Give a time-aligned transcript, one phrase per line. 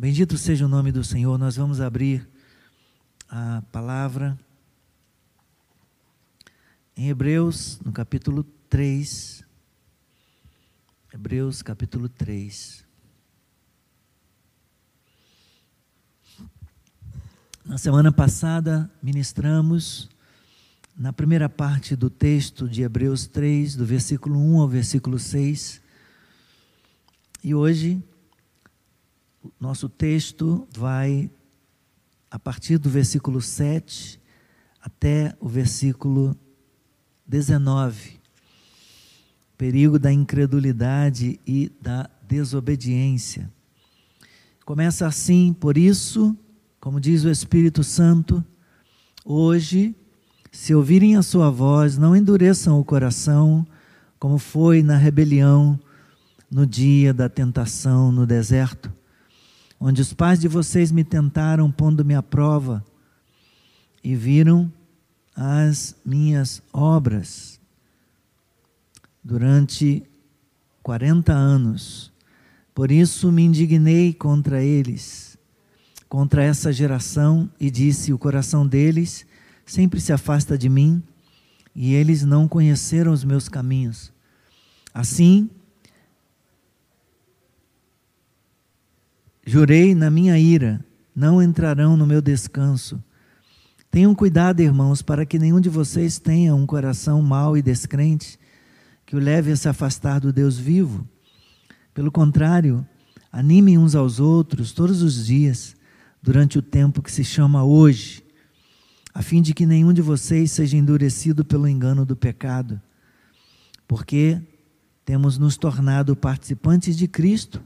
[0.00, 1.36] Bendito seja o nome do Senhor.
[1.36, 2.26] Nós vamos abrir
[3.28, 4.34] a palavra
[6.96, 9.44] em Hebreus, no capítulo 3.
[11.12, 12.82] Hebreus, capítulo 3.
[17.62, 20.08] Na semana passada, ministramos
[20.96, 25.82] na primeira parte do texto de Hebreus 3, do versículo 1 ao versículo 6.
[27.44, 28.02] E hoje,
[29.58, 31.30] nosso texto vai
[32.30, 34.20] a partir do versículo 7
[34.80, 36.36] até o versículo
[37.26, 38.20] 19.
[39.56, 43.50] Perigo da incredulidade e da desobediência.
[44.64, 46.36] Começa assim, por isso,
[46.80, 48.44] como diz o Espírito Santo,
[49.24, 49.94] hoje
[50.52, 53.66] se ouvirem a sua voz, não endureçam o coração,
[54.18, 55.78] como foi na rebelião
[56.50, 58.92] no dia da tentação no deserto,
[59.80, 62.84] onde os pais de vocês me tentaram pondo-me à prova
[64.04, 64.70] e viram
[65.34, 67.58] as minhas obras
[69.24, 70.02] durante
[70.82, 72.12] 40 anos.
[72.74, 75.38] Por isso me indignei contra eles,
[76.08, 79.26] contra essa geração, e disse: o coração deles
[79.64, 81.02] sempre se afasta de mim
[81.74, 84.12] e eles não conheceram os meus caminhos.
[84.92, 85.48] Assim,
[89.46, 93.02] jurei na minha ira, não entrarão no meu descanso.
[93.90, 98.38] Tenham cuidado, irmãos, para que nenhum de vocês tenha um coração mau e descrente
[99.04, 101.06] que o leve a se afastar do Deus vivo.
[101.92, 102.86] Pelo contrário,
[103.32, 105.74] animem uns aos outros todos os dias,
[106.22, 108.22] durante o tempo que se chama hoje
[109.12, 112.80] a fim de que nenhum de vocês seja endurecido pelo engano do pecado,
[113.86, 114.40] porque
[115.04, 117.60] temos nos tornado participantes de Cristo,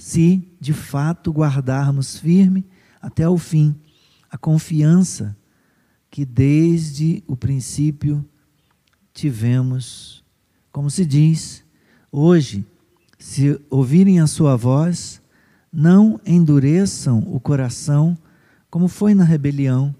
[0.00, 2.66] se de fato guardarmos firme
[3.00, 3.74] até o fim
[4.30, 5.36] a confiança
[6.10, 8.24] que desde o princípio
[9.12, 10.24] tivemos.
[10.72, 11.64] Como se diz,
[12.10, 12.64] hoje,
[13.18, 15.20] se ouvirem a sua voz,
[15.72, 18.16] não endureçam o coração,
[18.70, 19.94] como foi na rebelião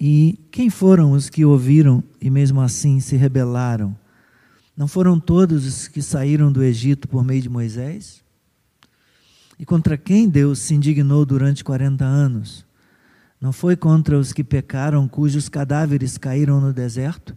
[0.00, 3.96] e quem foram os que ouviram e mesmo assim se rebelaram?
[4.76, 8.22] Não foram todos os que saíram do Egito por meio de Moisés?
[9.58, 12.64] E contra quem Deus se indignou durante 40 anos?
[13.40, 17.36] Não foi contra os que pecaram, cujos cadáveres caíram no deserto?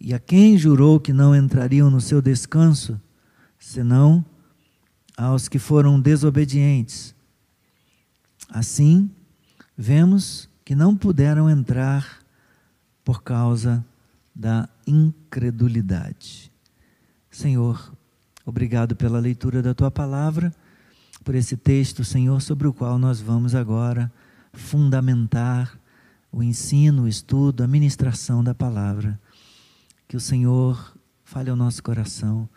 [0.00, 3.00] E a quem jurou que não entrariam no seu descanso,
[3.58, 4.24] senão
[5.16, 7.14] aos que foram desobedientes?
[8.50, 9.10] Assim,
[9.76, 12.20] vemos que não puderam entrar
[13.04, 13.84] por causa
[14.34, 16.50] da incredulidade.
[17.30, 17.92] Senhor,
[18.44, 20.54] obrigado pela leitura da tua palavra,
[21.24, 24.12] por esse texto, Senhor, sobre o qual nós vamos agora
[24.52, 25.80] fundamentar
[26.30, 29.18] o ensino, o estudo, a ministração da palavra.
[30.06, 32.48] Que o Senhor fale ao nosso coração,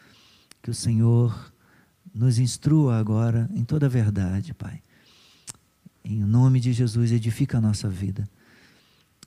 [0.62, 1.54] que o Senhor
[2.14, 4.82] nos instrua agora em toda a verdade, Pai.
[6.04, 8.28] Em nome de Jesus, edifica a nossa vida.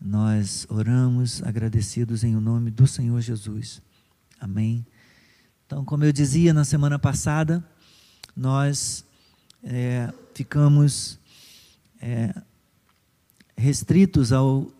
[0.00, 3.80] Nós oramos agradecidos em o nome do Senhor Jesus.
[4.38, 4.84] Amém.
[5.66, 7.64] Então, como eu dizia na semana passada,
[8.34, 9.04] nós
[9.62, 11.18] é, ficamos
[12.00, 12.34] é,
[13.56, 14.70] restritos ao,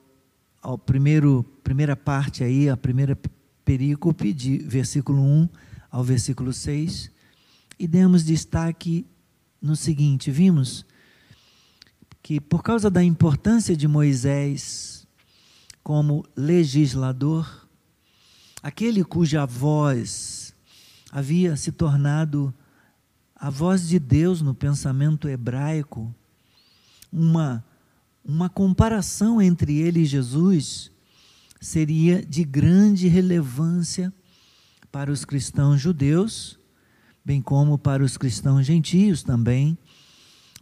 [0.62, 3.18] ao primeiro primeira parte aí, a primeira
[3.64, 5.48] perícope de versículo 1
[5.90, 7.10] ao versículo 6,
[7.78, 9.06] e demos destaque
[9.60, 10.84] no seguinte, vimos
[12.22, 15.06] que, por causa da importância de Moisés
[15.82, 17.68] como legislador,
[18.62, 20.54] aquele cuja voz
[21.10, 22.54] havia se tornado
[23.40, 26.14] a voz de Deus no pensamento hebraico,
[27.10, 27.64] uma,
[28.22, 30.90] uma comparação entre ele e Jesus
[31.58, 34.12] seria de grande relevância
[34.92, 36.58] para os cristãos judeus,
[37.24, 39.78] bem como para os cristãos gentios também,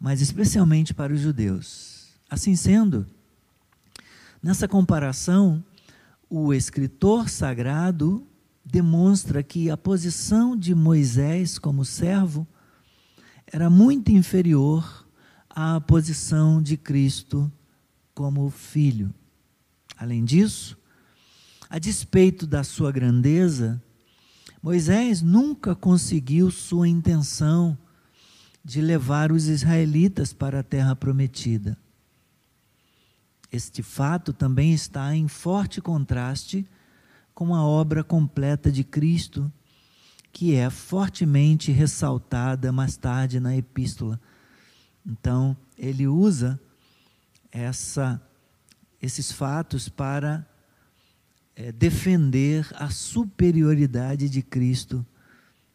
[0.01, 2.13] mas especialmente para os judeus.
[2.31, 3.05] Assim sendo,
[4.41, 5.65] nessa comparação,
[6.31, 8.25] o escritor sagrado
[8.65, 12.47] demonstra que a posição de Moisés como servo
[13.51, 15.07] era muito inferior
[15.49, 17.51] à posição de Cristo
[18.15, 19.13] como filho.
[19.97, 20.77] Além disso,
[21.69, 23.83] a despeito da sua grandeza,
[24.63, 27.77] Moisés nunca conseguiu sua intenção
[28.65, 31.77] de levar os israelitas para a terra prometida.
[33.51, 36.69] Este fato também está em forte contraste
[37.35, 39.51] com a obra completa de Cristo,
[40.39, 44.21] que é fortemente ressaltada mais tarde na epístola.
[45.05, 46.61] Então, ele usa
[47.51, 48.23] essa,
[49.03, 50.47] esses fatos para
[51.57, 55.05] é, defender a superioridade de Cristo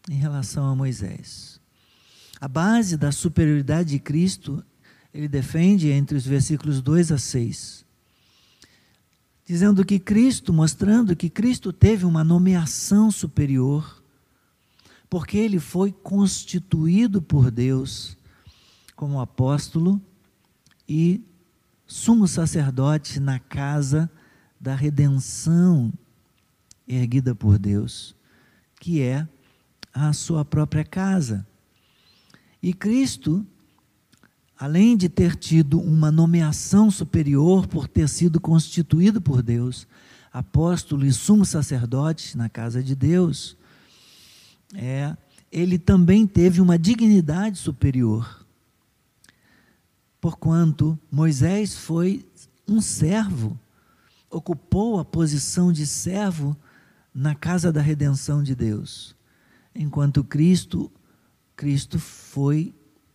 [0.09, 1.59] em relação a Moisés.
[2.39, 4.63] A base da superioridade de Cristo,
[5.13, 7.85] ele defende entre os versículos 2 a 6,
[9.45, 14.01] dizendo que Cristo, mostrando que Cristo teve uma nomeação superior,
[15.13, 18.17] porque ele foi constituído por Deus
[18.95, 20.01] como apóstolo
[20.89, 21.21] e
[21.85, 24.09] sumo sacerdote na casa
[24.59, 25.93] da redenção
[26.87, 28.15] erguida por Deus,
[28.79, 29.27] que é
[29.93, 31.45] a sua própria casa.
[32.59, 33.45] E Cristo,
[34.57, 39.87] além de ter tido uma nomeação superior por ter sido constituído por Deus,
[40.31, 43.55] apóstolo e sumo sacerdote na casa de Deus,
[44.73, 45.15] é,
[45.51, 48.45] ele também teve uma dignidade superior.
[50.19, 52.25] Porquanto Moisés foi
[52.67, 53.59] um servo
[54.33, 56.57] ocupou a posição de servo
[57.13, 59.15] na casa da redenção de Deus,
[59.75, 60.91] enquanto Cristo
[61.55, 62.73] Cristo foi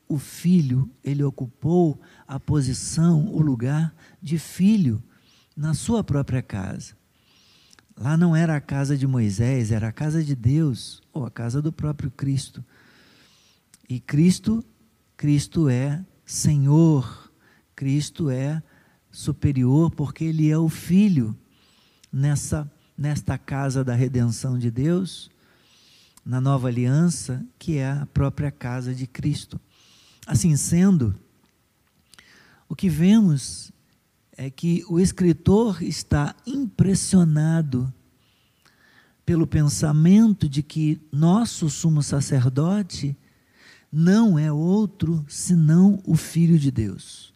[0.08, 5.02] o filho, ele ocupou a posição, o lugar de filho
[5.56, 6.96] na sua própria casa.
[7.98, 11.60] Lá não era a casa de Moisés, era a casa de Deus, ou a casa
[11.60, 12.64] do próprio Cristo.
[13.88, 14.64] E Cristo,
[15.16, 17.32] Cristo é Senhor,
[17.74, 18.62] Cristo é
[19.10, 21.36] superior, porque ele é o filho
[22.12, 25.30] nessa nesta casa da redenção de Deus,
[26.26, 29.60] na nova aliança, que é a própria casa de Cristo.
[30.26, 31.14] Assim sendo,
[32.68, 33.70] o que vemos
[34.38, 37.92] é que o escritor está impressionado
[39.26, 43.16] pelo pensamento de que nosso sumo sacerdote
[43.92, 47.34] não é outro senão o Filho de Deus.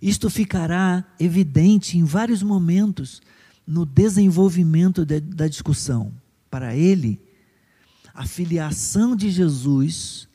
[0.00, 3.20] Isto ficará evidente em vários momentos
[3.66, 6.12] no desenvolvimento de, da discussão.
[6.48, 7.20] Para ele,
[8.14, 10.28] a filiação de Jesus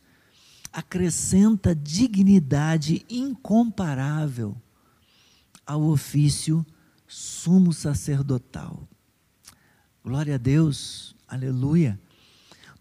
[0.74, 4.58] acrescenta dignidade incomparável
[5.66, 6.66] ao ofício
[7.08, 8.88] sumo sacerdotal.
[10.04, 12.00] Glória a Deus, aleluia.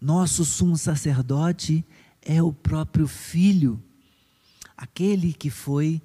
[0.01, 1.85] Nosso sumo sacerdote
[2.21, 3.81] é o próprio Filho,
[4.75, 6.01] aquele que foi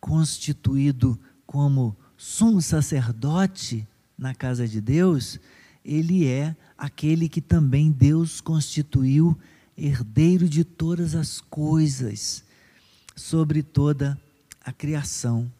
[0.00, 3.86] constituído como sumo sacerdote
[4.16, 5.38] na casa de Deus,
[5.84, 9.38] ele é aquele que também Deus constituiu
[9.76, 12.44] herdeiro de todas as coisas,
[13.14, 14.20] sobre toda
[14.64, 15.50] a criação.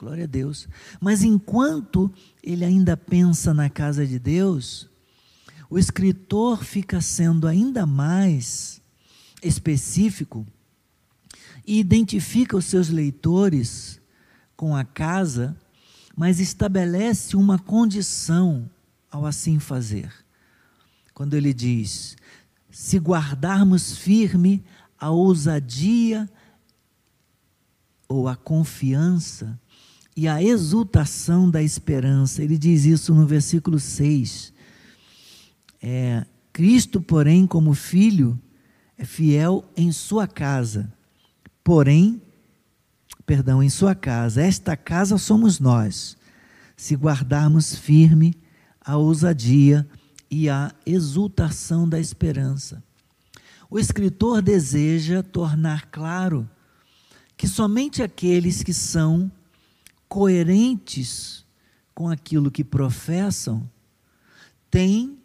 [0.00, 0.66] Glória a Deus.
[0.98, 2.10] Mas enquanto
[2.42, 4.88] ele ainda pensa na casa de Deus,
[5.68, 8.80] o escritor fica sendo ainda mais
[9.42, 10.46] específico
[11.66, 14.00] e identifica os seus leitores
[14.56, 15.54] com a casa,
[16.16, 18.70] mas estabelece uma condição
[19.10, 20.10] ao assim fazer.
[21.12, 22.16] Quando ele diz:
[22.70, 24.64] se guardarmos firme
[24.98, 26.26] a ousadia
[28.08, 29.60] ou a confiança
[30.22, 32.42] e a exultação da esperança.
[32.42, 34.52] Ele diz isso no versículo 6.
[35.82, 38.38] É, Cristo, porém, como filho,
[38.98, 40.92] é fiel em sua casa
[41.70, 42.20] porém,
[43.24, 44.42] perdão, em sua casa.
[44.42, 46.16] Esta casa somos nós,
[46.76, 48.34] se guardarmos firme
[48.80, 49.88] a ousadia
[50.30, 52.82] e a exultação da esperança.
[53.70, 56.48] O escritor deseja tornar claro
[57.36, 59.30] que somente aqueles que são
[60.10, 61.46] coerentes
[61.94, 63.70] com aquilo que professam
[64.68, 65.16] têm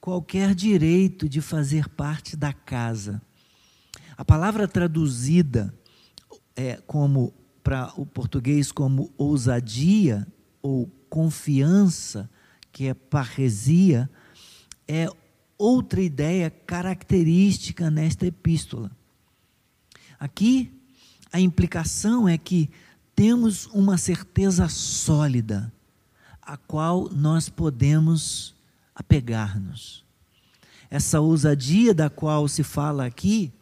[0.00, 3.20] qualquer direito de fazer parte da casa.
[4.16, 5.74] A palavra traduzida
[6.54, 10.24] é, como para o português como ousadia
[10.62, 12.30] ou confiança,
[12.70, 14.08] que é parresia,
[14.86, 15.08] é
[15.58, 18.92] outra ideia característica nesta epístola.
[20.20, 20.72] Aqui
[21.32, 22.70] a implicação é que
[23.20, 25.70] temos uma certeza sólida
[26.40, 28.54] a qual nós podemos
[28.94, 30.06] apegar-nos.
[30.88, 33.52] Essa ousadia da qual se fala aqui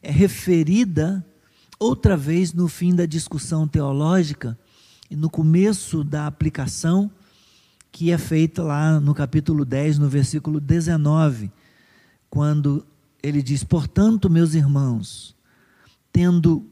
[0.00, 1.26] é referida
[1.80, 4.56] outra vez no fim da discussão teológica
[5.10, 7.10] e no começo da aplicação
[7.90, 11.50] que é feita lá no capítulo 10, no versículo 19,
[12.30, 12.86] quando
[13.20, 15.34] ele diz: Portanto, meus irmãos,
[16.12, 16.70] tendo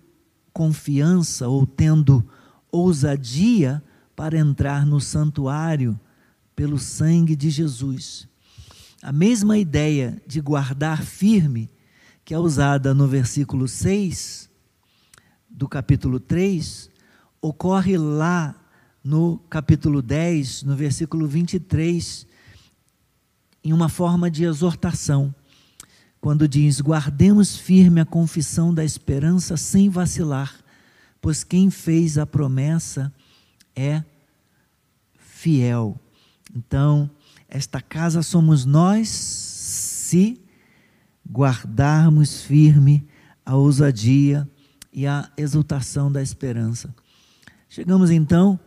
[0.55, 2.25] confiança ou tendo
[2.71, 3.83] ousadia
[4.15, 5.99] para entrar no santuário
[6.55, 8.29] pelo sangue de Jesus.
[9.03, 11.69] a mesma ideia de guardar firme,
[12.25, 14.49] que é usada no versículo 6
[15.51, 16.89] do capítulo 3,
[17.43, 18.55] ocorre lá
[19.03, 22.27] no capítulo 10, no versículo 23,
[23.63, 25.35] em uma forma de exortação,
[26.25, 30.55] quando diz: Guardemos firme a confissão da esperança sem vacilar,
[31.21, 33.13] pois quem fez a promessa
[33.77, 34.03] é
[35.19, 36.01] fiel.
[36.57, 37.11] Então,
[37.47, 40.41] esta casa somos nós se
[41.31, 43.07] guardarmos firme
[43.45, 44.49] a ousadia
[44.91, 46.95] e a exultação da esperança.
[47.69, 48.59] Chegamos então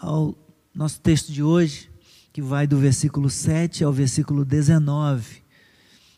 [0.00, 0.32] ao
[0.72, 1.90] nosso texto de hoje,
[2.32, 5.43] que vai do versículo 7 ao versículo 19.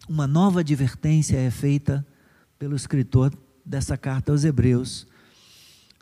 [0.09, 2.07] Uma nova advertência é feita
[2.61, 5.05] pelo escritor dessa carta aos Hebreus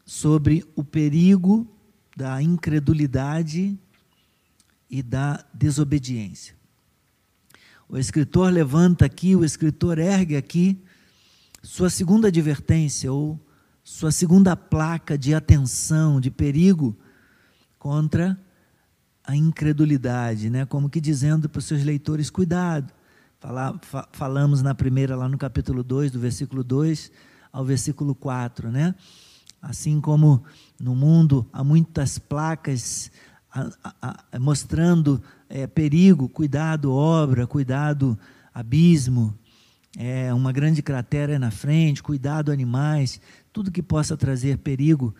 [0.04, 1.66] sobre o perigo
[2.14, 3.78] da incredulidade
[4.90, 6.54] e da desobediência.
[7.88, 10.84] O escritor levanta aqui, o escritor ergue aqui
[11.62, 13.40] sua segunda advertência ou
[13.82, 16.94] sua segunda placa de atenção, de perigo
[17.78, 18.38] contra
[19.25, 20.66] a incredulidade, né?
[20.66, 22.92] Como que dizendo para os seus leitores, cuidado.
[23.44, 27.12] Fala, fa, falamos na primeira lá no capítulo 2, do versículo 2
[27.52, 28.94] ao versículo 4, né?
[29.60, 30.42] Assim como
[30.80, 33.12] no mundo há muitas placas
[33.52, 33.68] a,
[34.00, 38.18] a, a, mostrando é, perigo, cuidado, obra, cuidado,
[38.54, 39.38] abismo,
[39.98, 43.20] é, uma grande cratera na frente, cuidado, animais,
[43.52, 45.14] tudo que possa trazer perigo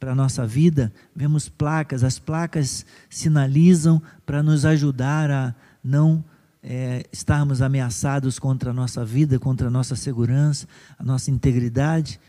[0.00, 6.24] para a nossa vida, vemos placas, as placas sinalizam para nos ajudar a não
[6.62, 10.66] é, estarmos ameaçados contra a nossa vida, contra a nossa segurança,
[10.98, 12.20] a nossa integridade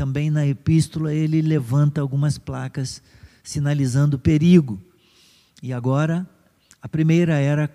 [0.00, 3.02] também na epístola ele levanta algumas placas
[3.42, 4.80] sinalizando perigo.
[5.62, 6.26] E agora,
[6.80, 7.70] a primeira era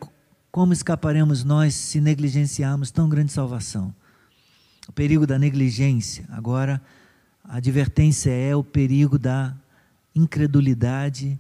[0.52, 3.94] como escaparemos nós se negligenciarmos tão grande salvação?
[4.88, 6.26] O perigo da negligência.
[6.30, 6.82] Agora,
[7.44, 9.56] a advertência é o perigo da
[10.16, 11.40] incredulidade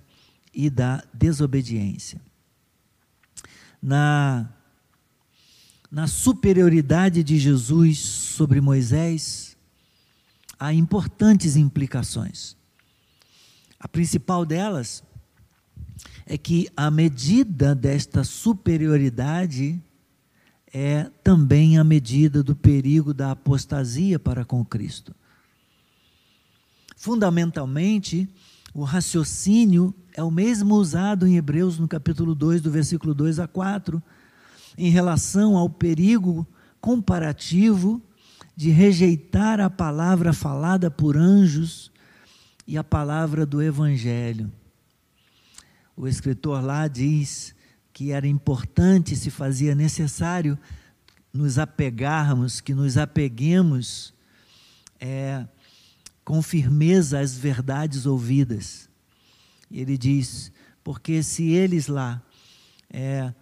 [0.53, 2.21] e da desobediência.
[3.87, 4.49] Na,
[5.91, 9.55] na superioridade de Jesus sobre Moisés,
[10.59, 12.57] há importantes implicações.
[13.79, 15.03] A principal delas
[16.25, 19.79] é que a medida desta superioridade
[20.73, 25.15] é também a medida do perigo da apostasia para com Cristo.
[26.97, 28.27] Fundamentalmente,
[28.73, 33.47] o raciocínio é o mesmo usado em Hebreus no capítulo 2, do versículo 2 a
[33.49, 34.01] 4,
[34.77, 36.47] em relação ao perigo
[36.79, 38.01] comparativo
[38.55, 41.91] de rejeitar a palavra falada por anjos
[42.65, 44.49] e a palavra do Evangelho.
[45.97, 47.53] O escritor lá diz
[47.91, 50.57] que era importante, se fazia necessário
[51.33, 54.13] nos apegarmos, que nos apeguemos
[54.97, 55.45] é,
[56.23, 58.94] com firmeza às verdades ouvidas.
[59.71, 60.51] Ele diz,
[60.83, 62.21] porque se eles lá,
[62.89, 63.33] é,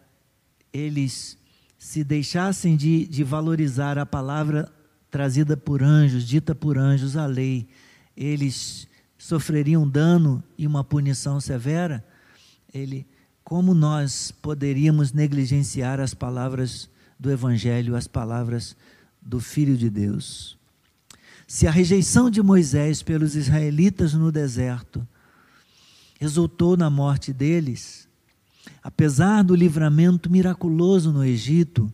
[0.72, 1.38] eles
[1.78, 4.72] se deixassem de, de valorizar a palavra
[5.12, 7.68] trazida por anjos, dita por anjos, a lei,
[8.16, 8.88] eles
[9.18, 12.04] sofreriam dano e uma punição severa,
[12.74, 13.06] ele,
[13.44, 16.90] como nós poderíamos negligenciar as palavras
[17.20, 18.76] do Evangelho, as palavras
[19.22, 20.58] do Filho de Deus?
[21.46, 25.08] Se a rejeição de Moisés pelos israelitas no deserto
[26.24, 28.08] resultou na morte deles,
[28.82, 31.94] apesar do livramento miraculoso no Egito,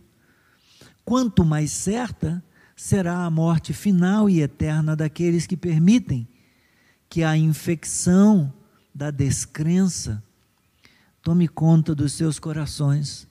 [1.04, 2.40] quanto mais certa
[2.76, 6.28] será a morte final e eterna daqueles que permitem
[7.08, 8.52] que a infecção
[8.94, 10.22] da descrença
[11.22, 13.26] tome conta dos seus corações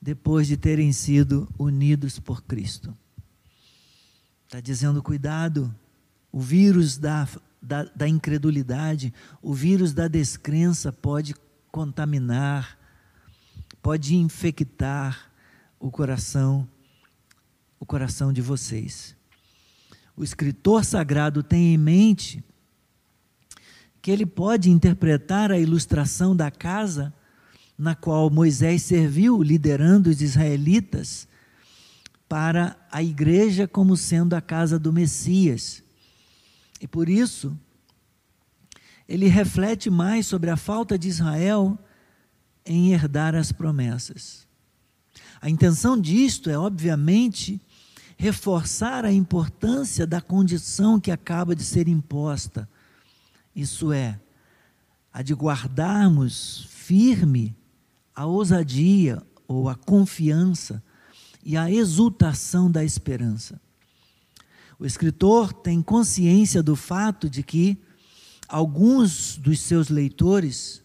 [0.00, 2.96] depois de terem sido unidos por Cristo.
[4.44, 5.74] Está dizendo: cuidado,
[6.30, 7.26] o vírus da,
[7.66, 11.34] da, da incredulidade, o vírus da descrença pode
[11.70, 12.78] contaminar,
[13.82, 15.30] pode infectar
[15.78, 16.68] o coração
[17.78, 19.14] o coração de vocês.
[20.16, 22.42] O escritor sagrado tem em mente
[24.00, 27.12] que ele pode interpretar a ilustração da casa
[27.76, 31.28] na qual Moisés serviu, liderando os israelitas,
[32.26, 35.82] para a igreja como sendo a casa do Messias.
[36.80, 37.56] E por isso,
[39.08, 41.78] ele reflete mais sobre a falta de Israel
[42.64, 44.46] em herdar as promessas.
[45.40, 47.60] A intenção disto é, obviamente,
[48.16, 52.68] reforçar a importância da condição que acaba de ser imposta.
[53.54, 54.18] Isso é,
[55.12, 57.56] a de guardarmos firme
[58.14, 60.82] a ousadia ou a confiança
[61.44, 63.60] e a exultação da esperança.
[64.78, 67.78] O escritor tem consciência do fato de que
[68.48, 70.82] alguns dos seus leitores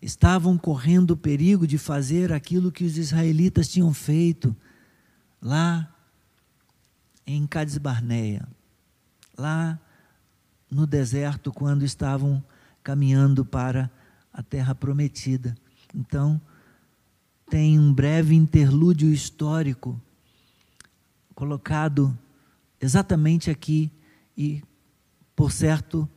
[0.00, 4.54] estavam correndo o perigo de fazer aquilo que os israelitas tinham feito
[5.40, 5.92] lá
[7.26, 8.46] em Cades Barneia,
[9.36, 9.80] lá
[10.70, 12.44] no deserto, quando estavam
[12.82, 13.90] caminhando para
[14.32, 15.56] a terra prometida.
[15.94, 16.40] Então,
[17.48, 20.00] tem um breve interlúdio histórico
[21.34, 22.16] colocado
[22.86, 23.92] exatamente aqui
[24.36, 24.62] e,
[25.34, 26.08] por certo,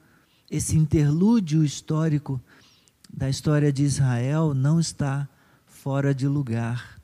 [0.49, 2.39] esse interlúdio histórico
[3.11, 5.27] da história de Israel não está
[5.65, 7.01] fora de lugar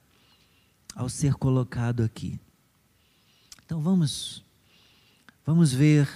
[0.95, 2.39] ao ser colocado aqui.
[3.65, 4.45] Então vamos
[5.43, 6.07] vamos ver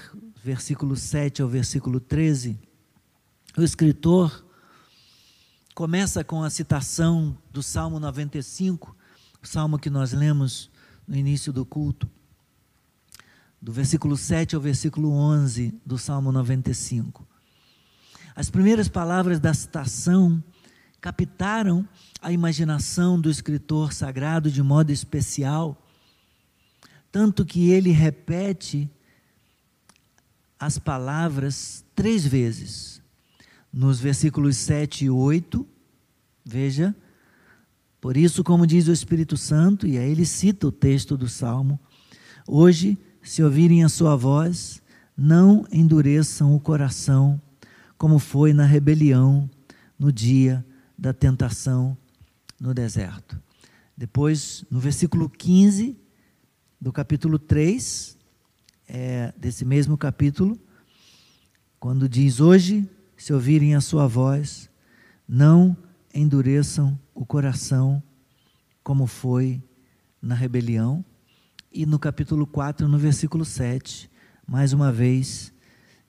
[0.44, 2.56] versículo 7 ao versículo 13.
[3.58, 4.46] O escritor
[5.74, 8.96] começa com a citação do Salmo 95,
[9.42, 10.70] o salmo que nós lemos
[11.08, 12.10] no início do culto,
[13.62, 17.28] do versículo 7 ao versículo 11 do Salmo 95.
[18.36, 20.42] As primeiras palavras da citação
[21.02, 21.88] captaram
[22.22, 25.86] a imaginação do escritor sagrado de modo especial,
[27.12, 28.90] tanto que ele repete
[30.60, 33.02] as palavras três vezes.
[33.72, 35.68] Nos versículos 7 e 8,
[36.44, 36.96] veja,
[38.02, 41.80] por isso, como diz o Espírito Santo, e aí ele cita o texto do Salmo,
[42.48, 42.98] hoje,
[43.30, 44.82] se ouvirem a sua voz,
[45.16, 47.40] não endureçam o coração
[47.96, 49.48] como foi na rebelião
[50.00, 50.66] no dia
[50.98, 51.96] da tentação
[52.60, 53.40] no deserto.
[53.96, 55.96] Depois, no versículo 15
[56.82, 58.18] do capítulo 3,
[58.88, 60.60] é, desse mesmo capítulo,
[61.80, 64.72] quando diz: Hoje, se ouvirem a sua voz,
[65.28, 65.78] não
[66.12, 68.02] endureçam o coração,
[68.84, 69.62] como foi
[70.20, 71.06] na rebelião.
[71.72, 74.10] E no capítulo 4, no versículo 7,
[74.48, 75.54] mais uma vez,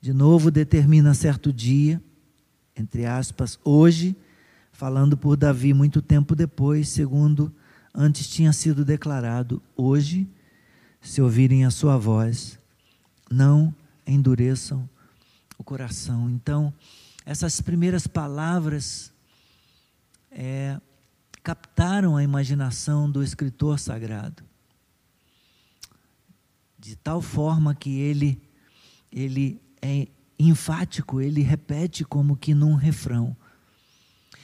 [0.01, 2.01] de novo determina certo dia,
[2.75, 4.15] entre aspas, hoje,
[4.71, 7.53] falando por Davi muito tempo depois, segundo
[7.93, 10.27] antes tinha sido declarado, hoje,
[10.99, 12.59] se ouvirem a sua voz,
[13.29, 13.73] não
[14.05, 14.89] endureçam
[15.57, 16.29] o coração.
[16.29, 16.73] Então,
[17.25, 19.13] essas primeiras palavras
[20.31, 20.79] é,
[21.43, 24.43] captaram a imaginação do escritor sagrado,
[26.81, 28.41] de tal forma que ele,
[29.11, 30.07] ele é
[30.39, 33.37] enfático, ele repete como que num refrão.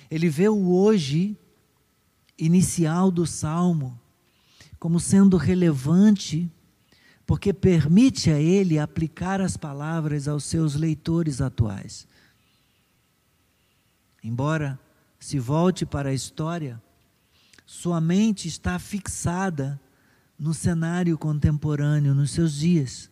[0.10, 1.36] Ele vê o hoje
[2.38, 4.00] inicial do salmo
[4.80, 6.48] como sendo relevante,
[7.26, 12.08] porque permite a ele aplicar as palavras aos seus leitores atuais.
[14.24, 14.80] Embora
[15.20, 16.80] se volte para a história,
[17.66, 19.82] sua mente está fixada
[20.38, 23.10] no cenário contemporâneo, nos seus dias.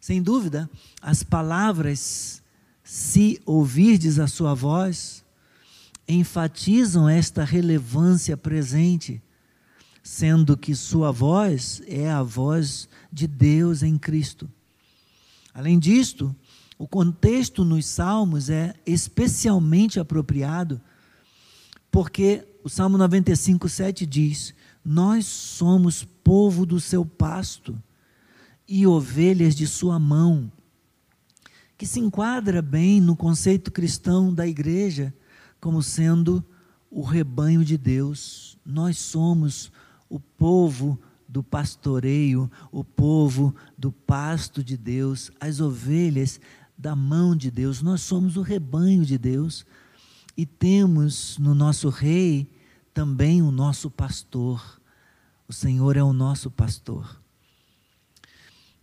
[0.00, 0.68] Sem dúvida,
[1.00, 2.42] as palavras,
[2.82, 5.24] se ouvirdes a sua voz,
[6.08, 9.22] enfatizam esta relevância presente,
[10.02, 14.50] sendo que sua voz é a voz de Deus em Cristo.
[15.52, 16.34] Além disto,
[16.78, 20.80] o contexto nos Salmos é especialmente apropriado,
[21.90, 27.80] porque o Salmo 95, 7 diz: Nós somos povo do seu pasto
[28.66, 30.50] e ovelhas de sua mão,
[31.76, 35.14] que se enquadra bem no conceito cristão da igreja
[35.60, 36.44] como sendo
[36.90, 38.58] o rebanho de Deus.
[38.64, 39.70] Nós somos
[40.08, 46.40] o povo do pastoreio, o povo do pasto de Deus, as ovelhas
[46.76, 47.82] da mão de Deus.
[47.82, 49.64] Nós somos o rebanho de Deus
[50.36, 52.50] e temos no nosso rei
[52.92, 54.80] também o nosso pastor.
[55.48, 57.20] O Senhor é o nosso pastor.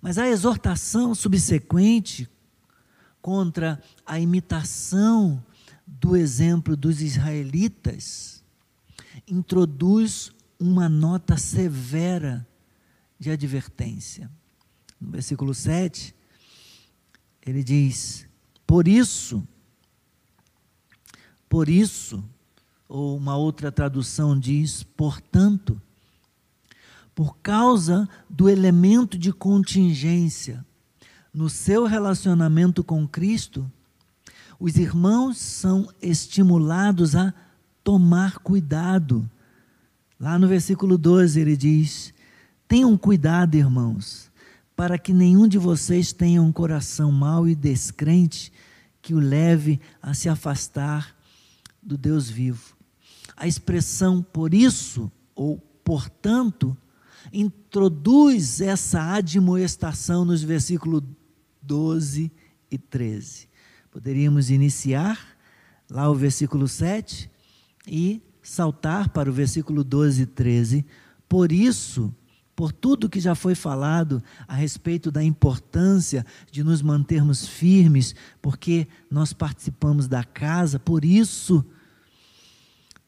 [0.02, 2.30] Mas a exortação subsequente
[3.22, 5.44] contra a imitação
[5.86, 8.44] do exemplo dos israelitas
[9.28, 12.48] introduz uma nota severa
[13.20, 14.30] de advertência.
[15.00, 16.16] No versículo 7,
[17.46, 18.28] ele diz:
[18.66, 19.48] Por isso,
[21.50, 22.24] por isso,
[22.88, 25.82] ou uma outra tradução diz, portanto,
[27.14, 30.66] por causa do elemento de contingência
[31.34, 33.70] no seu relacionamento com Cristo,
[34.60, 37.34] os irmãos são estimulados a
[37.84, 39.30] tomar cuidado.
[40.20, 42.14] Lá no versículo 12 ele diz:
[42.68, 44.32] Tenham cuidado, irmãos,
[44.76, 48.52] para que nenhum de vocês tenha um coração mau e descrente
[49.02, 51.16] que o leve a se afastar
[51.82, 52.77] do Deus vivo.
[53.38, 56.76] A expressão por isso ou portanto
[57.32, 61.04] introduz essa admoestação nos versículos
[61.62, 62.32] 12
[62.72, 63.48] e 13.
[63.92, 65.38] Poderíamos iniciar
[65.90, 67.30] lá o versículo 7
[67.88, 70.86] e saltar para o versículo 12 e 13.
[71.28, 72.14] Por isso,
[72.56, 78.88] por tudo que já foi falado a respeito da importância de nos mantermos firmes, porque
[79.12, 81.64] nós participamos da casa, por isso,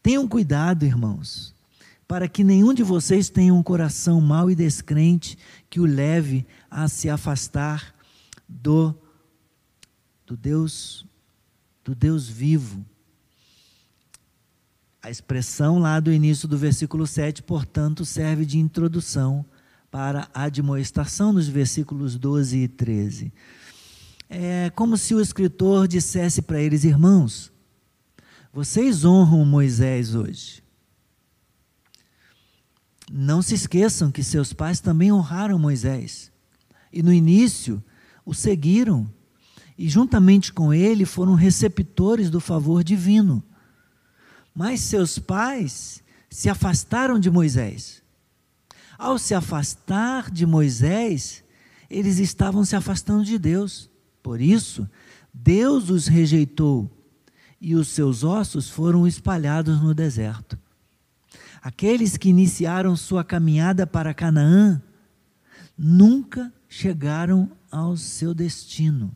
[0.02, 1.54] tenham cuidado, irmãos,
[2.08, 5.38] para que nenhum de vocês tenha um coração mau e descrente
[5.70, 7.94] que o leve a se afastar
[8.48, 8.96] do,
[10.26, 11.06] do Deus,
[11.84, 12.84] do Deus vivo.
[15.02, 19.46] A expressão lá do início do versículo 7, portanto, serve de introdução
[19.92, 23.34] para a admoestação nos versículos 12 e 13.
[24.30, 27.52] É como se o escritor dissesse para eles, irmãos,
[28.52, 30.64] vocês honram Moisés hoje.
[33.12, 36.32] Não se esqueçam que seus pais também honraram Moisés.
[36.92, 37.84] E no início
[38.26, 39.12] o seguiram.
[39.78, 43.44] E juntamente com ele foram receptores do favor divino.
[44.54, 48.04] Mas seus pais se afastaram de Moisés.
[48.98, 51.44] Ao se afastar de Moisés,
[51.90, 53.90] eles estavam se afastando de Deus.
[54.22, 54.88] Por isso,
[55.34, 56.99] Deus os rejeitou
[57.62, 60.58] e os seus ossos foram espalhados no deserto.
[61.62, 64.82] Aqueles que iniciaram sua caminhada para Canaã
[65.78, 69.16] nunca chegaram ao seu destino.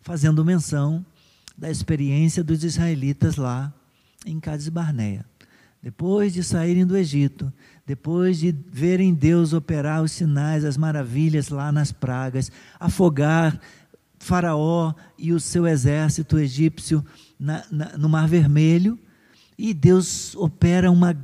[0.00, 1.04] Fazendo menção
[1.56, 3.72] da experiência dos israelitas lá
[4.24, 5.24] em Cades Barneia.
[5.82, 7.52] Depois de saírem do Egito,
[7.86, 13.60] depois de verem Deus operar os sinais, as maravilhas lá nas pragas, afogar
[14.18, 17.04] Faraó e o seu exército egípcio
[17.38, 18.98] na, na, no Mar Vermelho,
[19.56, 21.16] e Deus opera uma,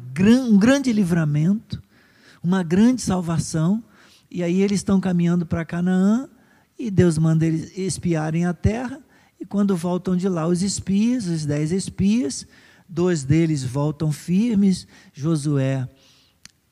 [0.49, 1.83] um grande livramento,
[2.43, 3.83] uma grande salvação,
[4.31, 6.29] e aí eles estão caminhando para Canaã,
[6.79, 9.01] e Deus manda eles espiarem a terra,
[9.41, 12.47] e quando voltam de lá, os espias, os dez espias,
[12.89, 15.89] dois deles voltam firmes, Josué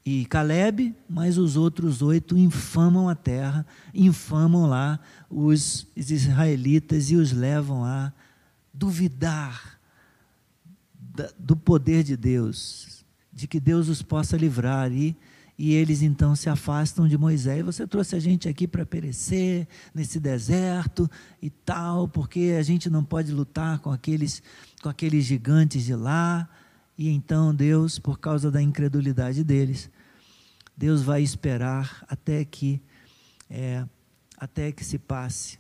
[0.04, 4.98] e Caleb, mas os outros oito infamam a terra, infamam lá
[5.30, 8.12] os israelitas e os levam a
[8.74, 9.78] duvidar
[11.38, 14.90] do poder de Deus, de que Deus os possa livrar.
[14.90, 15.16] E
[15.58, 17.64] e eles então se afastam de Moisés.
[17.64, 21.08] Você trouxe a gente aqui para perecer nesse deserto
[21.40, 24.42] e tal, porque a gente não pode lutar com aqueles,
[24.82, 26.48] com aqueles gigantes de lá.
[27.02, 29.90] E então Deus, por causa da incredulidade deles,
[30.76, 32.80] Deus vai esperar até que
[33.50, 33.84] é,
[34.38, 35.58] até que se passe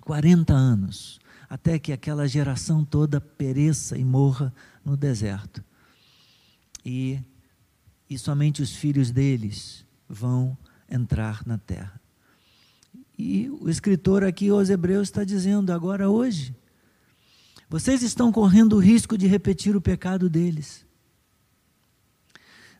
[0.00, 5.62] 40 anos, até que aquela geração toda pereça e morra no deserto.
[6.82, 7.20] E
[8.08, 10.56] e somente os filhos deles vão
[10.90, 12.00] entrar na terra.
[13.18, 16.56] E o escritor aqui aos Hebreus está dizendo: agora, hoje,
[17.74, 20.86] vocês estão correndo o risco de repetir o pecado deles.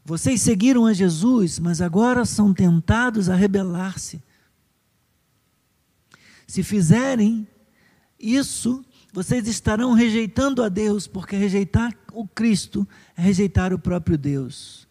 [0.05, 4.23] Vocês seguiram a Jesus, mas agora são tentados a rebelar-se.
[6.47, 7.45] Se fizerem
[8.21, 14.87] isso, vocês estarão rejeitando a Deus, porque rejeitar o Cristo é rejeitar o próprio Deus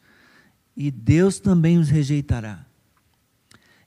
[0.76, 2.66] e Deus também os rejeitará.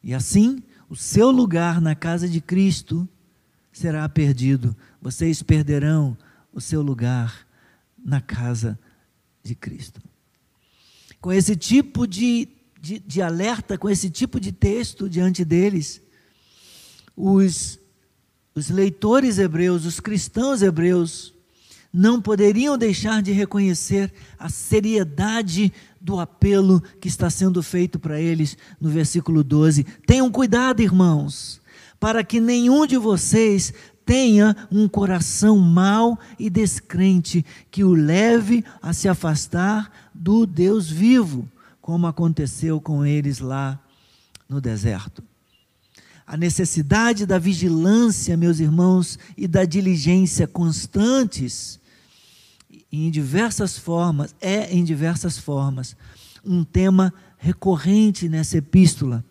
[0.03, 3.07] E assim, o seu lugar na casa de Cristo
[3.77, 4.75] será perdido.
[5.03, 6.17] Vocês perderão
[6.51, 7.47] o seu lugar
[8.03, 8.79] na casa
[9.43, 10.01] de Cristo.
[11.21, 12.49] Com esse tipo de,
[12.81, 16.01] de, de alerta, com esse tipo de texto diante deles,
[17.15, 17.79] os,
[18.55, 21.35] os leitores hebreus, os cristãos hebreus,
[21.93, 28.57] não poderiam deixar de reconhecer a seriedade do apelo que está sendo feito para eles
[28.81, 29.85] no versículo 12.
[30.07, 31.61] Tenham cuidado, irmãos,
[31.99, 33.73] para que nenhum de vocês
[34.05, 41.49] tenha um coração mau e descrente que o leve a se afastar do Deus vivo,
[41.81, 43.81] como aconteceu com eles lá
[44.49, 45.25] no deserto.
[46.25, 51.81] A necessidade da vigilância, meus irmãos, e da diligência constantes
[52.91, 55.97] em diversas formas, é em diversas formas,
[56.45, 59.25] um tema recorrente nessa epístola.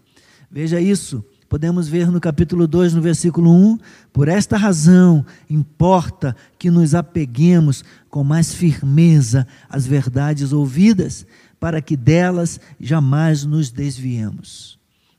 [0.51, 3.79] Veja isso, podemos ver no capítulo 2, no versículo 1:
[4.11, 11.25] Por esta razão importa que nos apeguemos com mais firmeza às verdades ouvidas,
[11.59, 14.77] para que delas jamais nos desviemos.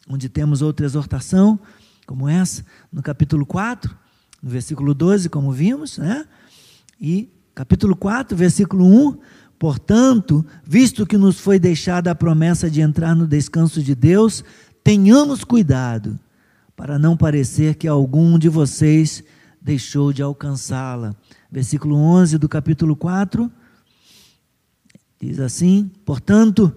[0.08, 1.58] Onde temos outra exortação,
[2.06, 3.94] como essa, no capítulo 4,
[4.42, 6.24] no versículo 12, como vimos, né?
[7.00, 9.18] E capítulo 4, versículo 1.
[9.58, 14.44] Portanto, visto que nos foi deixada a promessa de entrar no descanso de Deus,
[14.86, 16.16] tenhamos cuidado
[16.76, 19.24] para não parecer que algum de vocês
[19.60, 21.12] deixou de alcançá-la.
[21.50, 23.50] Versículo 11 do capítulo 4
[25.20, 26.72] diz assim: Portanto,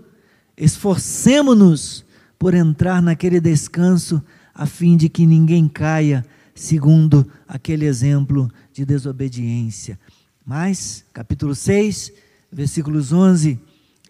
[0.57, 2.03] esforcemo-nos
[2.39, 4.23] por entrar naquele descanso,
[4.55, 9.99] a fim de que ninguém caia, segundo aquele exemplo de desobediência.
[10.43, 12.11] Mas, capítulo 6,
[12.51, 13.59] versículos 11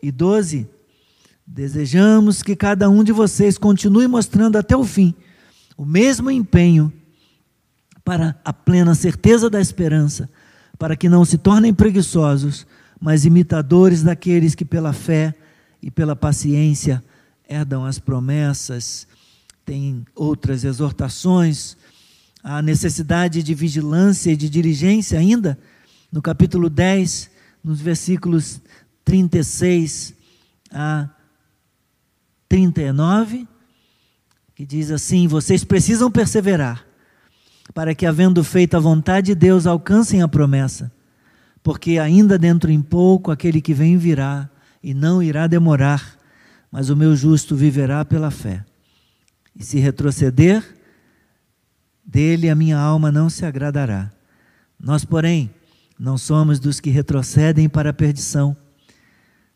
[0.01, 0.69] e 12,
[1.51, 5.15] desejamos que cada um de vocês continue mostrando até o fim
[5.75, 6.91] o mesmo empenho
[8.03, 10.29] para a plena certeza da esperança,
[10.77, 12.67] para que não se tornem preguiçosos,
[12.99, 15.33] mas imitadores daqueles que pela fé
[15.81, 17.01] e pela paciência
[17.47, 19.07] herdam as promessas.
[19.65, 21.77] Tem outras exortações,
[22.43, 25.57] a necessidade de vigilância e de diligência ainda,
[26.11, 27.31] no capítulo 10,
[27.63, 28.59] nos versículos
[29.05, 30.13] 36
[30.71, 31.09] a
[32.49, 33.47] 39,
[34.55, 36.85] que diz assim: Vocês precisam perseverar,
[37.73, 40.91] para que, havendo feito a vontade de Deus, alcancem a promessa,
[41.61, 44.49] porque ainda dentro em pouco aquele que vem virá
[44.83, 46.17] e não irá demorar,
[46.71, 48.65] mas o meu justo viverá pela fé.
[49.55, 50.63] E se retroceder,
[52.03, 54.11] dele a minha alma não se agradará.
[54.79, 55.51] Nós, porém,
[55.99, 58.55] não somos dos que retrocedem para a perdição,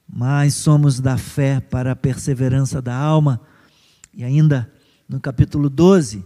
[0.08, 3.40] mas somos da fé para a perseverança da alma.
[4.14, 4.72] E ainda
[5.08, 6.26] no capítulo 12,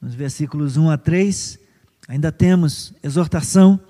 [0.00, 1.58] nos versículos 1 a 3,
[2.08, 3.80] ainda temos exortação.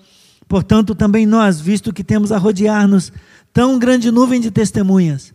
[0.49, 3.13] Portanto, também nós, visto que temos a rodear-nos
[3.53, 5.35] tão grande nuvem de testemunhas,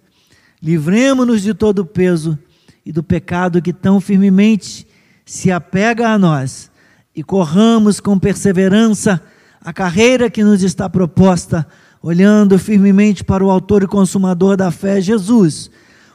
[0.62, 2.38] livremos-nos de todo o peso
[2.86, 4.88] e do pecado que tão firmemente
[5.26, 6.72] se apega a nós
[7.16, 9.22] e corramos com perseverança
[9.64, 11.68] a carreira que nos está proposta,
[12.02, 15.70] olhando firmemente para o Autor e Consumador da fé, Jesus,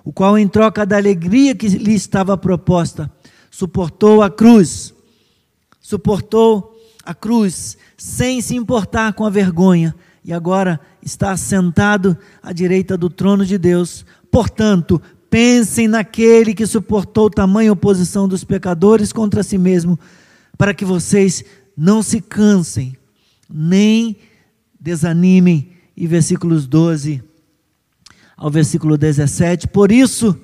[0.05, 3.11] o qual, em troca da alegria que lhe estava proposta,
[3.51, 4.93] suportou a cruz,
[5.81, 9.95] suportou a cruz, sem se importar com a vergonha,
[10.25, 14.05] e agora está sentado à direita do trono de Deus.
[14.29, 19.97] Portanto, pensem naquele que suportou tamanha oposição dos pecadores contra si mesmo,
[20.59, 21.45] para que vocês
[21.77, 22.97] não se cansem
[23.49, 24.17] nem
[24.81, 25.76] desanimem.
[25.97, 27.23] E versículos 12
[28.37, 30.39] ao versículo 17: Por isso,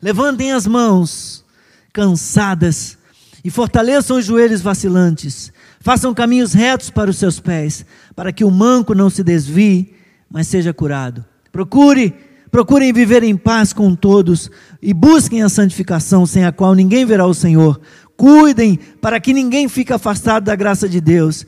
[0.00, 1.44] levantem as mãos
[1.92, 2.96] cansadas
[3.44, 7.84] e fortaleçam os joelhos vacilantes, façam caminhos retos para os seus pés,
[8.16, 9.94] para que o manco não se desvie,
[10.30, 11.24] mas seja curado.
[11.52, 12.14] Procure,
[12.50, 17.26] procurem viver em paz com todos e busquem a santificação, sem a qual ninguém verá
[17.26, 17.80] o Senhor.
[18.16, 21.44] Cuidem para que ninguém fique afastado da graça de Deus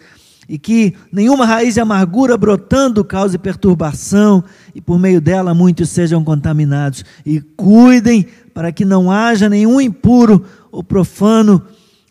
[0.48, 6.22] e que nenhuma raiz de amargura brotando cause perturbação, e por meio dela muitos sejam
[6.22, 7.04] contaminados.
[7.24, 11.62] E cuidem para que não haja nenhum impuro ou profano,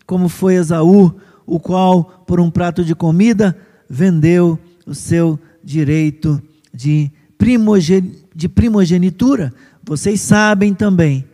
[0.06, 1.14] como foi Esaú,
[1.46, 3.56] o qual, por um prato de comida,
[3.88, 6.40] vendeu o seu direito
[6.72, 9.52] de, primogen de primogenitura.
[9.82, 11.24] Vocês sabem também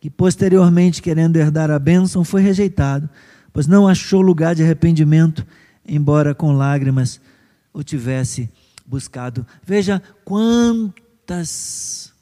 [0.00, 3.08] que, posteriormente, querendo herdar a bênção, foi rejeitado,
[3.52, 5.46] pois não achou lugar de arrependimento
[5.88, 7.20] embora com lágrimas
[7.72, 8.50] o tivesse
[8.86, 9.46] buscado.
[9.64, 12.12] Veja quantas,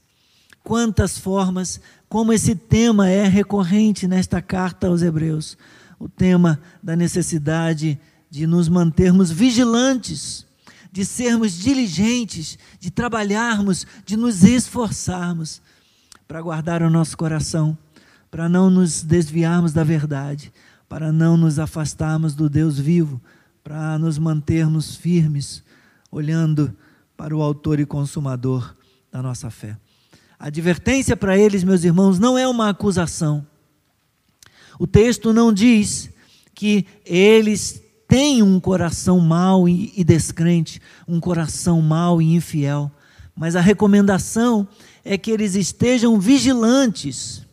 [0.62, 5.56] quantas formas, como esse tema é recorrente nesta carta aos Hebreus.
[5.98, 7.98] O tema da necessidade
[8.30, 10.44] de nos mantermos vigilantes,
[10.90, 15.62] de sermos diligentes, de trabalharmos, de nos esforçarmos
[16.26, 17.76] para guardar o nosso coração,
[18.30, 20.52] para não nos desviarmos da verdade,
[20.88, 23.20] para não nos afastarmos do Deus vivo,
[23.64, 25.62] para nos mantermos firmes,
[26.12, 26.76] olhando
[27.16, 28.76] para o Autor e Consumador
[29.10, 29.78] da nossa fé.
[30.38, 33.46] A advertência para eles, meus irmãos, não é uma acusação.
[34.78, 36.10] O texto não diz
[36.54, 42.92] que eles têm um coração mau e descrente, um coração mau e infiel,
[43.34, 44.68] mas a recomendação
[45.02, 47.46] é que eles estejam vigilantes,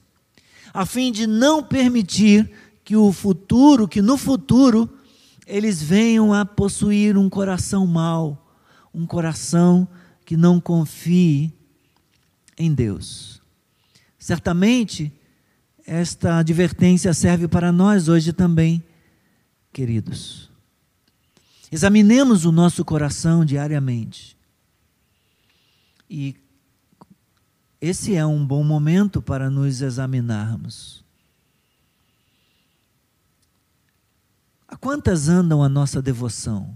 [0.73, 2.51] a fim de não permitir
[2.83, 4.89] que o futuro, que no futuro,
[5.45, 8.55] eles venham a possuir um coração mau,
[8.93, 9.87] um coração
[10.25, 11.53] que não confie
[12.57, 13.41] em Deus.
[14.17, 15.11] Certamente,
[15.85, 18.83] esta advertência serve para nós hoje também,
[19.73, 20.49] queridos.
[21.71, 24.37] Examinemos o nosso coração diariamente.
[26.09, 26.35] E
[27.79, 31.00] esse é um bom momento para nos examinarmos.
[34.81, 36.75] Quantas andam a nossa devoção?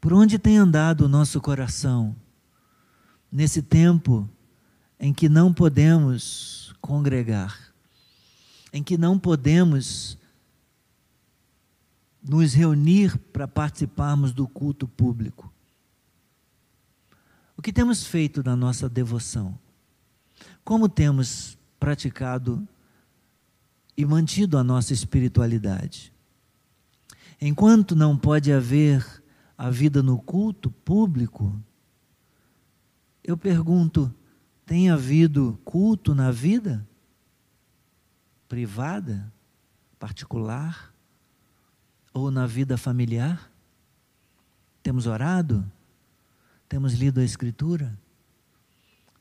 [0.00, 2.16] Por onde tem andado o nosso coração
[3.30, 4.30] nesse tempo
[4.98, 7.74] em que não podemos congregar,
[8.72, 10.16] em que não podemos
[12.22, 15.52] nos reunir para participarmos do culto público?
[17.56, 19.58] O que temos feito na nossa devoção?
[20.64, 22.66] Como temos praticado
[24.00, 26.10] e mantido a nossa espiritualidade?
[27.38, 29.22] Enquanto não pode haver
[29.58, 31.54] a vida no culto público,
[33.22, 34.12] eu pergunto:
[34.64, 36.88] tem havido culto na vida
[38.48, 39.30] privada,
[39.98, 40.94] particular,
[42.14, 43.52] ou na vida familiar?
[44.82, 45.70] Temos orado?
[46.70, 47.98] Temos lido a Escritura?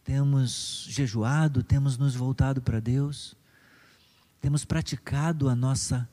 [0.05, 1.63] Temos jejuado?
[1.63, 3.38] Temos nos voltado para Deus?
[4.41, 6.07] Temos praticado a nossa,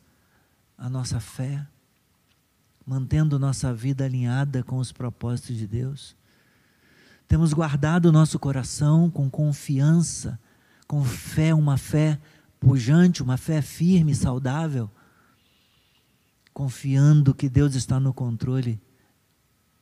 [0.77, 1.67] a nossa fé?
[2.85, 6.17] Mantendo nossa vida alinhada com os propósitos de Deus?
[7.29, 10.39] Temos guardado nosso coração com confiança,
[10.87, 12.21] com fé, uma fé
[12.61, 14.91] pujante, uma fé firme, saudável,
[16.53, 18.81] confiando que Deus está no controle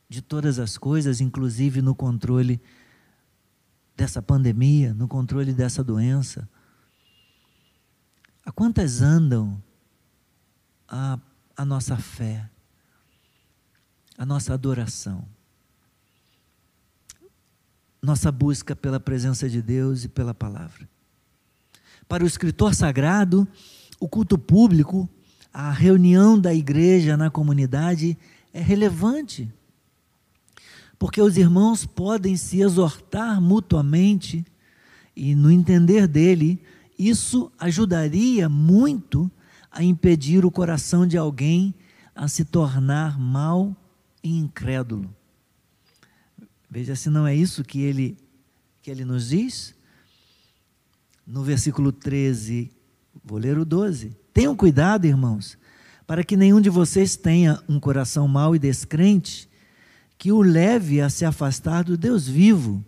[0.09, 2.61] de todas as coisas, inclusive no controle
[3.95, 6.49] dessa pandemia, no controle dessa doença.
[8.45, 9.61] A quantas andam
[10.87, 11.19] a,
[11.57, 12.49] a nossa fé,
[14.17, 15.27] a nossa adoração,
[18.01, 20.87] nossa busca pela presença de Deus e pela palavra?
[22.07, 23.47] Para o escritor sagrado,
[23.99, 25.09] o culto público,
[25.51, 28.17] a reunião da igreja na comunidade
[28.53, 29.51] é relevante
[30.97, 34.45] porque os irmãos podem se exortar mutuamente
[35.15, 36.61] e, no entender dele,
[36.97, 39.29] isso ajudaria muito
[39.71, 41.73] a impedir o coração de alguém
[42.15, 43.75] a se tornar mal
[44.23, 45.13] e incrédulo.
[46.69, 48.17] Veja se não é isso que ele,
[48.81, 49.75] que ele nos diz.
[51.27, 52.71] No versículo 13,
[53.23, 54.15] vou ler o 12.
[54.33, 55.57] Tenham cuidado, irmãos,
[56.07, 59.49] para que nenhum de vocês tenha um coração mau e descrente
[60.17, 62.83] que o leve a se afastar do Deus vivo.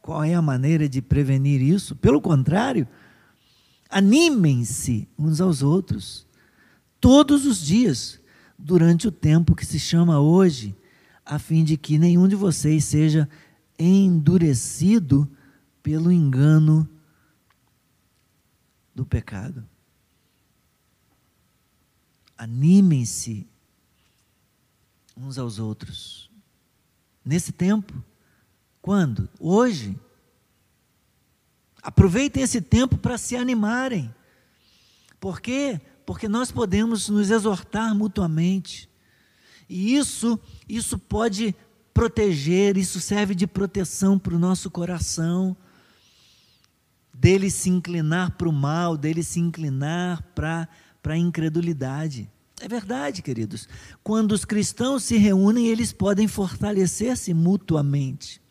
[0.00, 1.94] Qual é a maneira de prevenir isso?
[1.94, 2.88] Pelo contrário,
[3.88, 6.26] animem-se uns aos outros,
[7.00, 8.20] todos os dias,
[8.58, 10.76] durante o tempo que se chama hoje,
[11.24, 13.28] a fim de que nenhum de vocês seja
[13.78, 15.30] endurecido
[15.82, 16.88] pelo engano
[18.94, 19.64] do pecado.
[22.36, 23.46] Animem-se
[25.16, 26.30] uns aos outros.
[27.24, 28.02] Nesse tempo.
[28.80, 29.28] Quando?
[29.38, 29.98] Hoje.
[31.88, 34.14] Aproveitem esse tempo para se animarem.
[35.18, 35.80] Por quê?
[36.04, 38.90] Porque nós podemos nos exortar mutuamente.
[39.66, 41.56] E isso, isso pode
[41.94, 45.56] proteger, isso serve de proteção para o nosso coração,
[47.10, 50.68] dele se inclinar para o mal, dele se inclinar para
[51.04, 52.30] a incredulidade.
[52.60, 53.66] É verdade, queridos.
[54.04, 58.42] Quando os cristãos se reúnem, eles podem fortalecer-se mutuamente.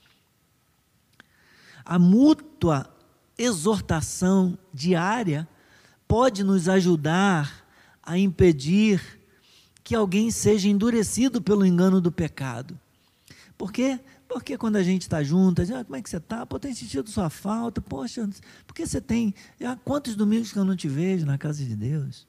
[1.86, 2.97] A mútua
[3.38, 5.48] exortação diária
[6.08, 7.66] pode nos ajudar
[8.02, 9.20] a impedir
[9.84, 12.80] que alguém seja endurecido pelo engano do pecado.
[13.58, 14.00] Por quê?
[14.28, 16.46] Porque quando a gente está junto, a gente, ah, como é que você está?
[16.46, 17.82] Pô, tem sentido sua falta.
[17.82, 18.30] Poxa,
[18.66, 19.34] porque você tem.
[19.64, 22.27] Ah, quantos domingos que eu não te vejo na casa de Deus?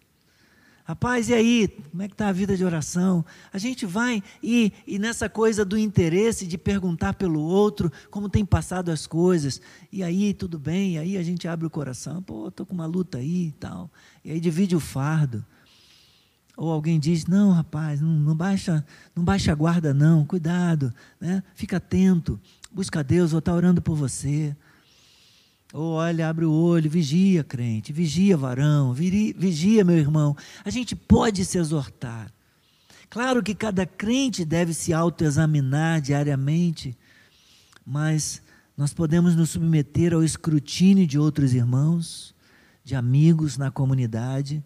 [0.88, 1.68] Rapaz, e aí?
[1.90, 3.22] Como é que está a vida de oração?
[3.53, 8.42] A gente vai e, e nessa coisa do interesse de perguntar pelo outro como tem
[8.42, 9.61] passado as coisas.
[9.92, 10.94] E aí, tudo bem?
[10.94, 12.22] E aí a gente abre o coração.
[12.22, 13.90] Pô, estou com uma luta aí e tal.
[14.24, 15.44] E aí divide o fardo.
[16.57, 18.83] Ou alguém diz, não, rapaz, não, não baixa,
[19.14, 21.42] não baixa a guarda não, cuidado, né?
[21.55, 22.40] fica atento,
[22.72, 24.57] busca Deus, vou estar orando por você.
[25.73, 30.37] Ou olha, abre o olho, vigia, crente, vigia, varão, vigia, meu irmão.
[30.65, 32.33] A gente pode se exortar.
[33.11, 36.97] Claro que cada crente deve se autoexaminar diariamente,
[37.85, 38.43] mas
[38.77, 42.35] nós podemos nos submeter ao escrutínio de outros irmãos,
[42.85, 44.62] de amigos na comunidade,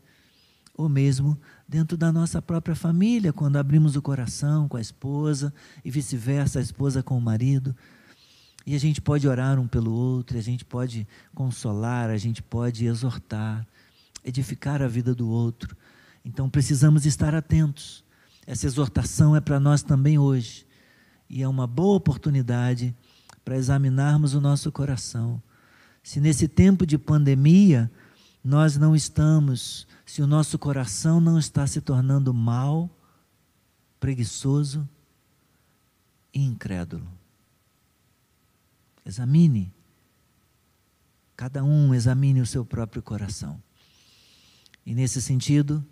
[0.76, 1.38] ou mesmo
[1.68, 5.52] dentro da nossa própria família, quando abrimos o coração com a esposa
[5.84, 7.74] e vice-versa, a esposa com o marido.
[8.66, 12.86] E a gente pode orar um pelo outro, a gente pode consolar, a gente pode
[12.86, 13.66] exortar,
[14.24, 15.76] edificar a vida do outro.
[16.24, 18.04] Então precisamos estar atentos.
[18.46, 20.66] Essa exortação é para nós também hoje.
[21.28, 22.94] E é uma boa oportunidade
[23.44, 25.42] para examinarmos o nosso coração.
[26.02, 27.90] Se nesse tempo de pandemia
[28.44, 32.90] nós não estamos, se o nosso coração não está se tornando mal,
[34.00, 34.88] preguiçoso,
[36.34, 37.21] incrédulo.
[39.04, 39.72] Examine.
[41.36, 43.60] Cada um examine o seu próprio coração.
[44.84, 45.84] E nesse sentido,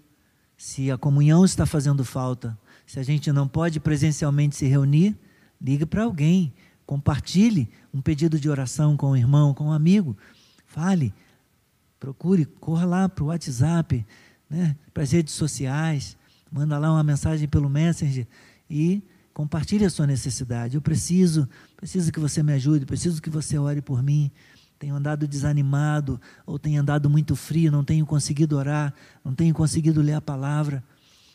[0.56, 5.16] se a comunhão está fazendo falta, se a gente não pode presencialmente se reunir,
[5.60, 6.52] ligue para alguém,
[6.84, 10.16] compartilhe um pedido de oração com um irmão, com um amigo.
[10.66, 11.14] Fale,
[11.98, 14.04] procure, corra lá para o WhatsApp,
[14.48, 16.16] né, para as redes sociais,
[16.50, 18.26] manda lá uma mensagem pelo Messenger
[18.68, 19.02] e
[19.32, 20.74] compartilhe a sua necessidade.
[20.74, 21.48] Eu preciso,
[21.80, 24.30] preciso que você me ajude, preciso que você ore por mim.
[24.78, 30.02] Tenho andado desanimado, ou tenho andado muito frio, não tenho conseguido orar, não tenho conseguido
[30.02, 30.84] ler a palavra.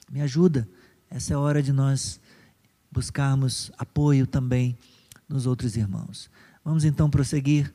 [0.09, 0.67] Me ajuda.
[1.09, 2.19] Essa é a hora de nós
[2.91, 4.77] buscarmos apoio também
[5.27, 6.29] nos outros irmãos.
[6.63, 7.73] Vamos então prosseguir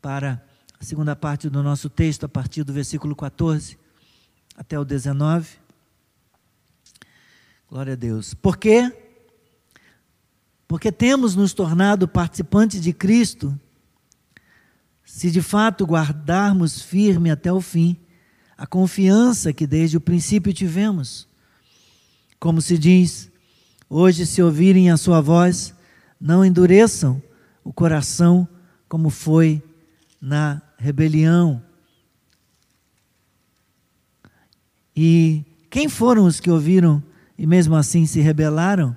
[0.00, 0.42] para
[0.80, 3.78] a segunda parte do nosso texto, a partir do versículo 14
[4.56, 5.56] até o 19.
[7.68, 8.32] Glória a Deus.
[8.32, 9.07] Por quê?
[10.68, 13.58] Porque temos nos tornado participantes de Cristo,
[15.02, 17.96] se de fato guardarmos firme até o fim
[18.58, 21.28] a confiança que desde o princípio tivemos.
[22.40, 23.30] Como se diz,
[23.88, 25.72] hoje, se ouvirem a sua voz,
[26.20, 27.22] não endureçam
[27.62, 28.48] o coração
[28.88, 29.62] como foi
[30.20, 31.62] na rebelião.
[34.94, 37.00] E quem foram os que ouviram
[37.38, 38.96] e mesmo assim se rebelaram?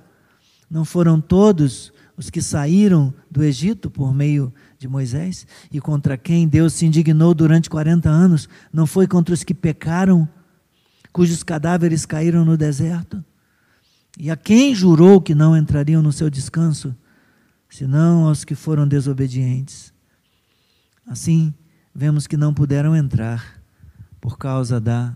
[0.72, 5.46] Não foram todos os que saíram do Egito por meio de Moisés?
[5.70, 8.48] E contra quem Deus se indignou durante 40 anos?
[8.72, 10.30] Não foi contra os que pecaram,
[11.12, 13.22] cujos cadáveres caíram no deserto?
[14.18, 16.96] E a quem jurou que não entrariam no seu descanso?
[17.70, 19.94] Senão aos que foram desobedientes.
[21.06, 21.54] Assim,
[21.94, 23.62] vemos que não puderam entrar
[24.22, 25.14] por causa da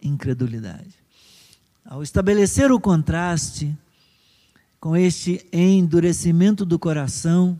[0.00, 0.94] incredulidade.
[1.84, 3.76] Ao estabelecer o contraste
[4.84, 7.58] com este endurecimento do coração,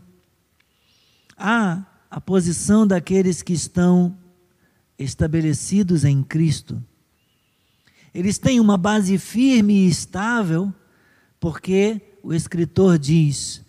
[1.35, 4.15] há a posição daqueles que estão
[4.95, 6.79] estabelecidos em Cristo.
[8.13, 10.71] Eles têm uma base firme e estável,
[11.39, 13.65] porque o escritor diz: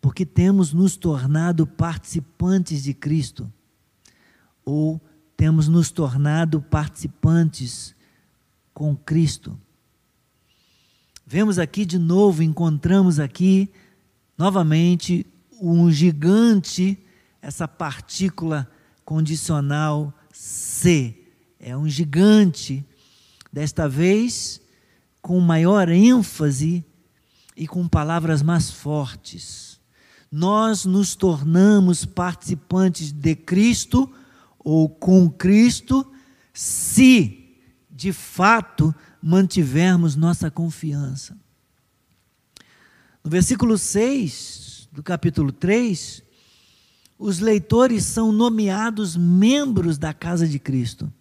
[0.00, 3.48] porque temos nos tornado participantes de Cristo
[4.64, 5.00] ou
[5.36, 7.94] temos nos tornado participantes
[8.74, 9.56] com Cristo.
[11.28, 13.68] Vemos aqui de novo, encontramos aqui
[14.38, 15.26] novamente
[15.60, 16.96] um gigante,
[17.42, 18.70] essa partícula
[19.04, 21.16] condicional C.
[21.58, 22.86] É um gigante,
[23.52, 24.60] desta vez
[25.20, 26.84] com maior ênfase
[27.56, 29.80] e com palavras mais fortes.
[30.30, 34.08] Nós nos tornamos participantes de Cristo
[34.60, 36.06] ou com Cristo,
[36.54, 37.58] se
[37.90, 41.36] de fato mantivermos nossa confiança.
[43.22, 46.22] No versículo 6 do capítulo 3,
[47.18, 51.12] os leitores são nomeados membros da casa de Cristo.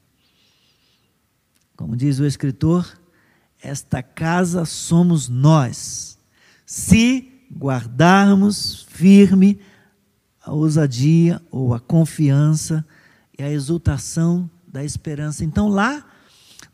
[1.75, 2.99] Como diz o escritor,
[3.61, 6.17] esta casa somos nós,
[6.65, 9.59] se guardarmos firme
[10.41, 12.85] a ousadia ou a confiança
[13.37, 15.43] e a exultação da esperança.
[15.43, 16.05] Então, lá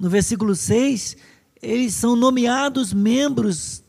[0.01, 1.15] no versículo 6,
[1.61, 3.83] eles são nomeados membros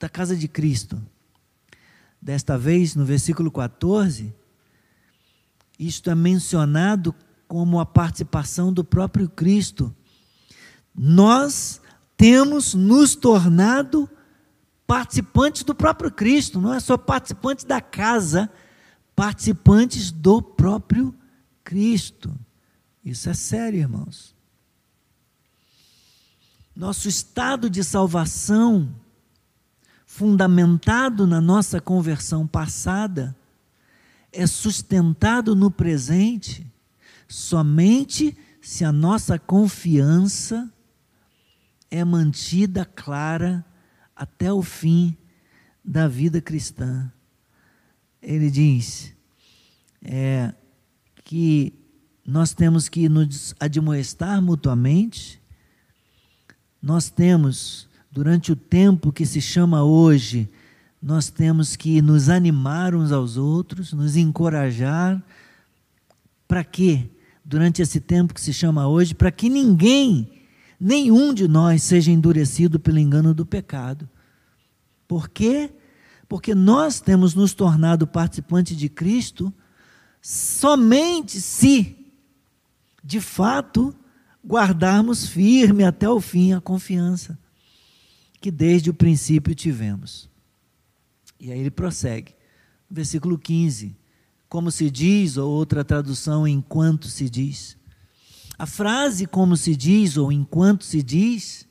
[0.00, 0.98] da casa de Cristo.
[2.22, 4.34] Desta vez, no versículo 14,
[5.78, 7.14] isto é mencionado
[7.46, 9.94] como a participação do próprio Cristo.
[10.96, 11.82] Nós
[12.16, 14.08] temos nos tornado
[14.86, 18.50] participantes do próprio Cristo, não é só participantes da casa,
[19.14, 21.14] participantes do próprio
[21.62, 22.34] Cristo.
[23.04, 24.37] Isso é sério, irmãos.
[26.78, 28.94] Nosso estado de salvação,
[30.06, 33.36] fundamentado na nossa conversão passada,
[34.32, 36.64] é sustentado no presente
[37.26, 40.72] somente se a nossa confiança
[41.90, 43.66] é mantida clara
[44.14, 45.16] até o fim
[45.84, 47.12] da vida cristã.
[48.22, 49.12] Ele diz:
[50.00, 50.54] é,
[51.24, 51.74] que
[52.24, 55.42] nós temos que nos admoestar mutuamente,
[56.82, 60.48] nós temos, durante o tempo que se chama hoje,
[61.02, 65.22] nós temos que nos animar uns aos outros, nos encorajar.
[66.46, 67.08] Para quê?
[67.44, 70.30] Durante esse tempo que se chama hoje, para que ninguém,
[70.78, 74.08] nenhum de nós, seja endurecido pelo engano do pecado.
[75.06, 75.70] Por quê?
[76.28, 79.52] Porque nós temos nos tornado participantes de Cristo
[80.20, 81.96] somente se,
[83.02, 83.94] de fato,
[84.48, 87.38] guardarmos firme até o fim a confiança
[88.40, 90.30] que desde o princípio tivemos.
[91.38, 92.34] E aí ele prossegue.
[92.90, 93.94] Versículo 15.
[94.48, 97.76] Como se diz, ou outra tradução, enquanto se diz.
[98.58, 101.66] A frase como se diz, ou enquanto se diz,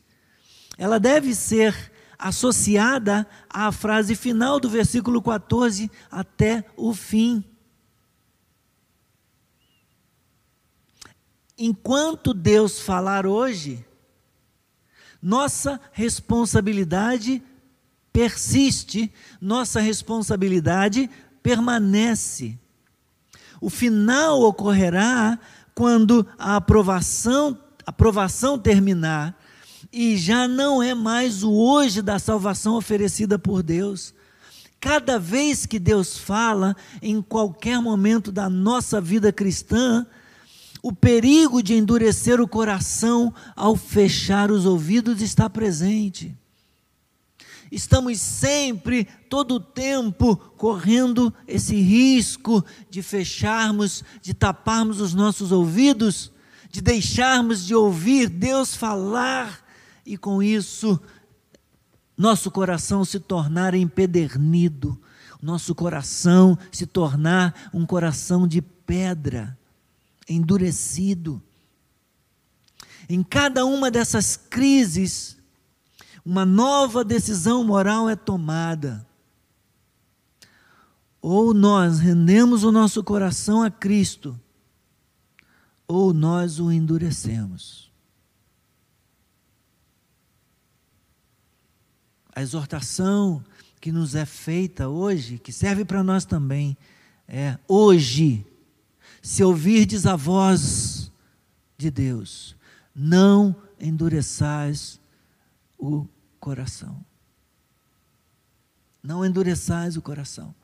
[0.78, 7.44] ela deve ser associada à frase final do versículo 14 até o fim.
[11.58, 13.84] Enquanto Deus falar hoje,
[15.22, 17.42] nossa responsabilidade
[18.14, 21.10] persiste, nossa responsabilidade
[21.42, 22.58] permanece.
[23.60, 25.40] O final ocorrerá
[25.74, 29.40] quando a aprovação, aprovação terminar
[29.92, 34.14] e já não é mais o hoje da salvação oferecida por Deus.
[34.80, 40.06] Cada vez que Deus fala, em qualquer momento da nossa vida cristã,
[40.88, 46.34] o perigo de endurecer o coração ao fechar os ouvidos está presente.
[47.70, 56.32] Estamos sempre, todo o tempo, correndo esse risco de fecharmos, de taparmos os nossos ouvidos,
[56.72, 59.60] de deixarmos de ouvir Deus falar
[60.06, 60.98] e com isso
[62.18, 64.98] nosso coração se tornar empedernido,
[65.42, 69.58] nosso coração se tornar um coração de pedra
[70.28, 71.42] endurecido.
[73.10, 75.38] Em cada uma dessas crises,
[76.26, 79.08] uma nova decisão moral é tomada.
[81.22, 84.40] Ou nós rendemos o nosso coração a Cristo,
[85.88, 87.90] ou nós o endurecemos.
[92.36, 93.44] A exortação
[93.80, 96.78] que nos é feita hoje, que serve para nós também,
[97.28, 98.46] é hoje
[99.28, 101.12] se ouvirdes a voz
[101.78, 102.56] de Deus,
[102.96, 105.02] não endureçais
[105.78, 106.08] o
[106.40, 107.04] coração.
[109.04, 110.56] Não endureçais o coração.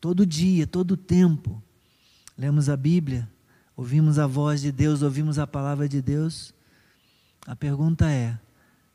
[0.00, 1.62] Todo dia, todo tempo,
[2.34, 3.30] lemos a Bíblia,
[3.76, 6.54] ouvimos a voz de Deus, ouvimos a palavra de Deus.
[7.46, 8.38] A pergunta é: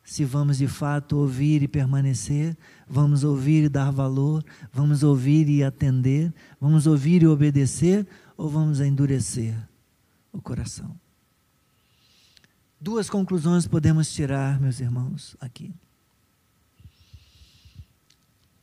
[0.04, 2.58] se vamos de fato ouvir e permanecer,
[2.88, 4.44] vamos ouvir e dar valor,
[4.74, 8.08] vamos ouvir e atender, vamos ouvir e obedecer,
[8.38, 9.56] ou vamos endurecer
[10.32, 11.00] o coração?
[12.80, 15.74] Duas conclusões podemos tirar, meus irmãos, aqui.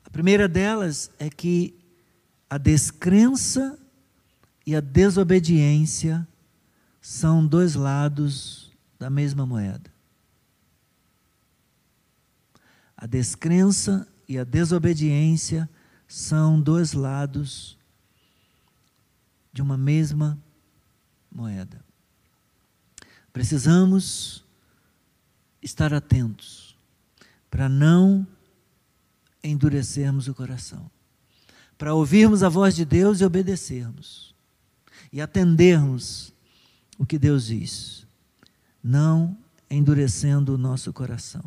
[0.04, 1.74] A primeira delas é que
[2.48, 3.78] a descrença
[4.66, 6.26] e a desobediência
[7.00, 9.90] são dois lados da mesma moeda.
[12.96, 15.68] A descrença e a desobediência
[16.06, 17.76] são dois lados
[19.52, 20.38] de uma mesma
[21.30, 21.84] moeda.
[23.32, 24.44] Precisamos
[25.62, 26.76] estar atentos
[27.50, 28.26] para não
[29.42, 30.90] endurecermos o coração,
[31.76, 34.34] para ouvirmos a voz de Deus e obedecermos,
[35.12, 36.32] e atendermos
[36.98, 38.06] o que Deus diz,
[38.82, 39.36] não
[39.70, 41.44] endurecendo o nosso coração.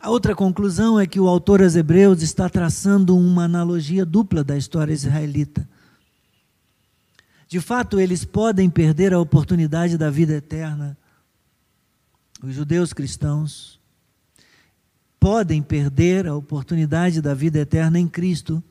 [0.00, 4.56] A outra conclusão é que o autor aos Hebreus está traçando uma analogia dupla da
[4.56, 5.68] história israelita.
[7.48, 10.96] De fato, eles podem perder a oportunidade da vida eterna.
[12.42, 13.80] Os judeus cristãos
[15.18, 18.62] podem perder a oportunidade da vida eterna em Cristo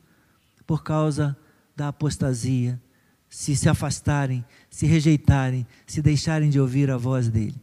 [0.64, 1.36] por causa
[1.74, 2.80] da apostasia,
[3.28, 7.60] se se afastarem, se rejeitarem, se deixarem de ouvir a voz dele.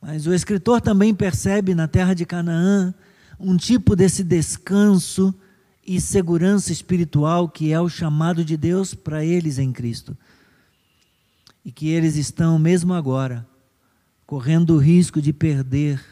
[0.00, 2.94] Mas o escritor também percebe na terra de Canaã
[3.38, 5.34] um tipo desse descanso
[5.86, 10.16] e segurança espiritual que é o chamado de Deus para eles em Cristo.
[11.64, 13.46] E que eles estão, mesmo agora,
[14.26, 16.02] correndo o risco de perder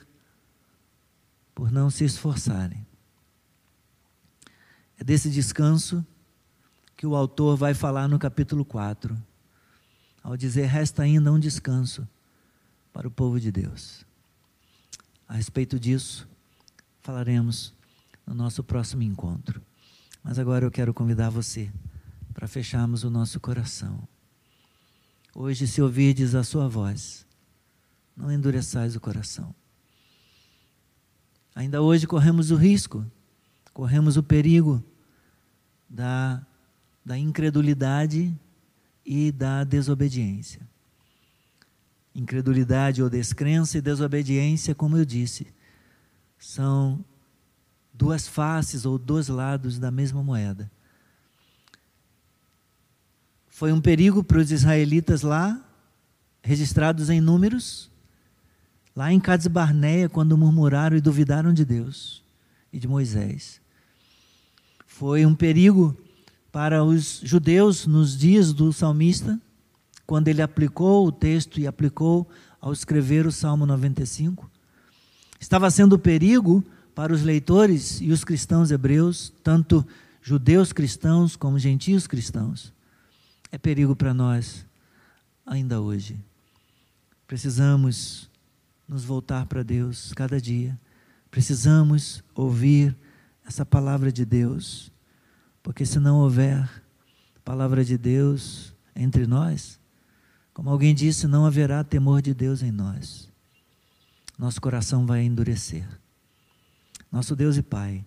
[1.55, 2.87] por não se esforçarem.
[4.99, 6.05] É desse descanso
[6.97, 9.21] que o autor vai falar no capítulo 4,
[10.23, 12.07] ao dizer: resta ainda um descanso
[12.93, 14.07] para o povo de Deus.
[15.27, 16.29] A respeito disso,
[17.03, 17.75] falaremos
[18.27, 19.63] no nosso próximo encontro.
[20.23, 21.71] Mas agora eu quero convidar você
[22.33, 24.07] para fecharmos o nosso coração.
[25.35, 27.27] Hoje, se ouvirdes a sua voz,
[28.17, 29.55] não endureçais o coração.
[31.55, 33.05] Ainda hoje corremos o risco,
[33.73, 34.83] corremos o perigo
[35.89, 36.45] da,
[37.05, 38.35] da incredulidade
[39.05, 40.67] e da desobediência.
[42.15, 45.47] Incredulidade ou descrença e desobediência, como eu disse,
[46.39, 47.05] são
[47.93, 50.71] duas faces ou dois lados da mesma moeda.
[53.49, 55.61] Foi um perigo para os israelitas lá,
[56.43, 57.91] registrados em números,
[58.97, 62.23] lá em Cades Barneia, quando murmuraram e duvidaram de Deus.
[62.73, 63.61] e de Moisés.
[64.87, 65.95] Foi um perigo
[66.51, 69.39] para os judeus nos dias do salmista,
[70.07, 72.29] quando ele aplicou o texto e aplicou
[72.61, 74.51] ao escrever o Salmo 95.
[75.39, 76.65] Estava sendo perigo
[76.95, 79.87] para os leitores e os cristãos hebreus, tanto
[80.23, 82.73] judeus cristãos como gentios cristãos.
[83.51, 84.65] É perigo para nós
[85.45, 86.17] ainda hoje.
[87.27, 88.29] Precisamos
[88.87, 90.79] nos voltar para Deus cada dia.
[91.31, 92.95] Precisamos ouvir
[93.47, 94.93] essa palavra de Deus,
[95.63, 96.69] porque se não houver
[97.45, 99.81] palavra de Deus entre nós,
[100.53, 103.29] como alguém disse, não haverá temor de Deus em nós.
[104.39, 105.87] Nosso coração vai endurecer.
[107.13, 108.07] Nosso Deus e Pai,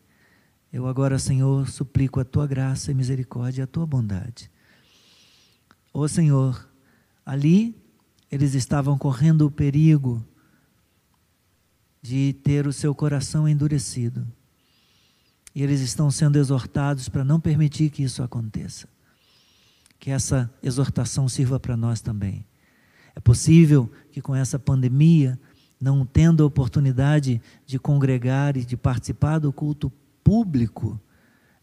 [0.73, 4.49] eu agora, Senhor, suplico a tua graça e misericórdia e a tua bondade.
[5.93, 6.67] Ô Senhor,
[7.23, 7.73] ali
[8.31, 10.25] eles estavam correndo o perigo
[12.01, 14.27] de ter o seu coração endurecido.
[15.53, 18.89] E eles estão sendo exortados para não permitir que isso aconteça.
[19.99, 22.45] Que essa exortação sirva para nós também.
[23.15, 25.39] É possível que com essa pandemia,
[25.85, 30.99] não tendo a oportunidade de congregar e de participar do culto público,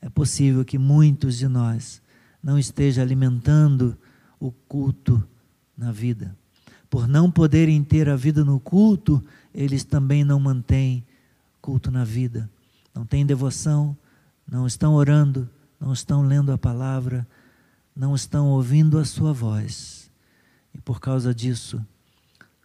[0.00, 2.00] é possível que muitos de nós
[2.40, 3.98] não estejam alimentando
[4.38, 5.26] o culto
[5.76, 6.36] na vida.
[6.88, 9.20] Por não poderem ter a vida no culto,
[9.52, 11.04] eles também não mantêm
[11.60, 12.48] culto na vida.
[12.94, 13.96] Não têm devoção,
[14.46, 15.50] não estão orando,
[15.80, 17.26] não estão lendo a palavra,
[17.94, 20.08] não estão ouvindo a sua voz.
[20.72, 21.84] E por causa disso,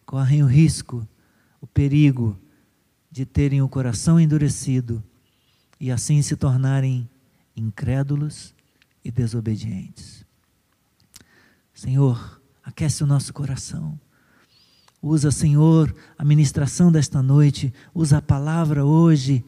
[0.06, 1.08] correm o risco,
[1.62, 2.38] o perigo
[3.12, 5.04] de terem o coração endurecido
[5.80, 7.10] e assim se tornarem
[7.56, 8.54] incrédulos
[9.04, 10.26] e desobedientes.
[11.74, 14.00] Senhor, aquece o nosso coração.
[15.02, 19.46] Usa, Senhor, a ministração desta noite, usa a palavra hoje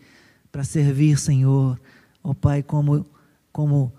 [0.51, 1.80] para servir, Senhor,
[2.24, 3.05] ó Pai, como,
[3.51, 3.91] como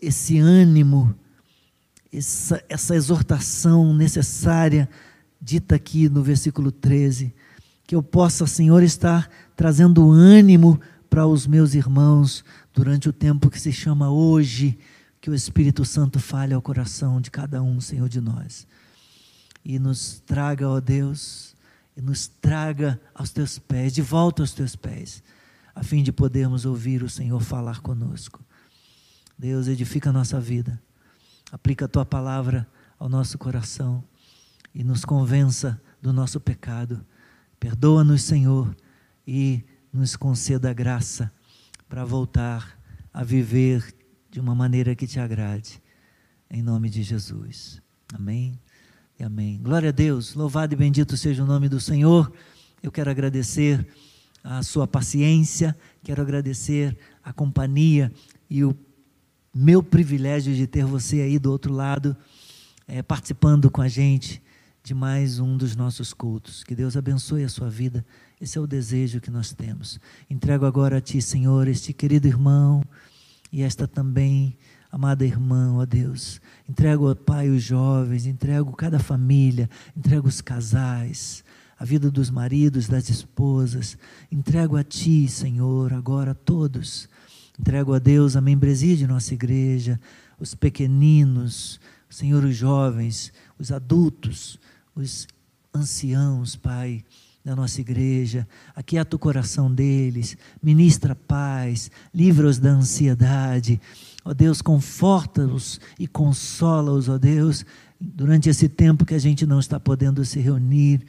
[0.00, 1.14] esse ânimo,
[2.12, 4.88] essa, essa exortação necessária
[5.40, 7.34] dita aqui no versículo 13,
[7.86, 13.58] que eu possa, Senhor, estar trazendo ânimo para os meus irmãos durante o tempo que
[13.58, 14.78] se chama hoje,
[15.20, 18.66] que o Espírito Santo fale ao coração de cada um, Senhor, de nós.
[19.64, 21.56] E nos traga, ó Deus,
[21.96, 25.22] e nos traga aos teus pés, de volta aos teus pés,
[25.74, 28.40] a fim de podermos ouvir o Senhor falar conosco.
[29.38, 30.80] Deus, edifica a nossa vida,
[31.50, 32.68] aplica a tua palavra
[32.98, 34.04] ao nosso coração
[34.74, 37.04] e nos convença do nosso pecado.
[37.58, 38.74] Perdoa-nos, Senhor,
[39.26, 41.32] e nos conceda a graça
[41.88, 42.78] para voltar
[43.12, 43.94] a viver
[44.30, 45.82] de uma maneira que te agrade.
[46.48, 47.82] Em nome de Jesus.
[48.14, 48.58] Amém.
[49.18, 49.60] E amém.
[49.62, 52.32] Glória a Deus, louvado e bendito seja o nome do Senhor.
[52.82, 53.86] Eu quero agradecer
[54.42, 58.10] a sua paciência, quero agradecer a companhia
[58.48, 58.74] e o
[59.54, 62.16] meu privilégio de ter você aí do outro lado,
[62.86, 64.40] é, participando com a gente
[64.82, 66.64] de mais um dos nossos cultos.
[66.64, 68.04] Que Deus abençoe a sua vida.
[68.40, 70.00] Esse é o desejo que nós temos.
[70.28, 72.82] Entrego agora a Ti, Senhor, este querido irmão
[73.52, 74.56] e esta também
[74.92, 81.44] Amada irmã, ó Deus, entrego ao Pai os jovens, entrego cada família, entrego os casais,
[81.78, 83.96] a vida dos maridos, das esposas,
[84.32, 87.08] entrego a Ti, Senhor, agora todos.
[87.56, 90.00] Entrego a Deus a membresia de nossa igreja,
[90.40, 91.78] os pequeninos,
[92.08, 94.58] Senhor, os jovens, os adultos,
[94.94, 95.26] os
[95.74, 97.04] anciãos, Pai
[97.42, 103.80] da nossa igreja, aquieta o coração deles, ministra paz, livra-os da ansiedade,
[104.24, 107.64] Ó Deus, conforta-os e consola-os, ó Deus,
[107.98, 111.04] durante esse tempo que a gente não está podendo se reunir.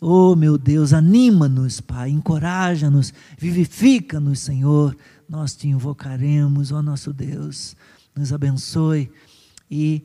[0.00, 4.96] Oh, meu Deus, anima-nos, Pai, encoraja-nos, vivifica-nos, Senhor.
[5.28, 7.76] Nós te invocaremos, ó nosso Deus.
[8.16, 9.10] Nos abençoe
[9.70, 10.02] e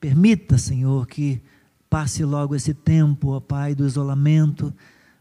[0.00, 1.40] permita, Senhor, que
[1.90, 4.72] passe logo esse tempo, ó Pai, do isolamento,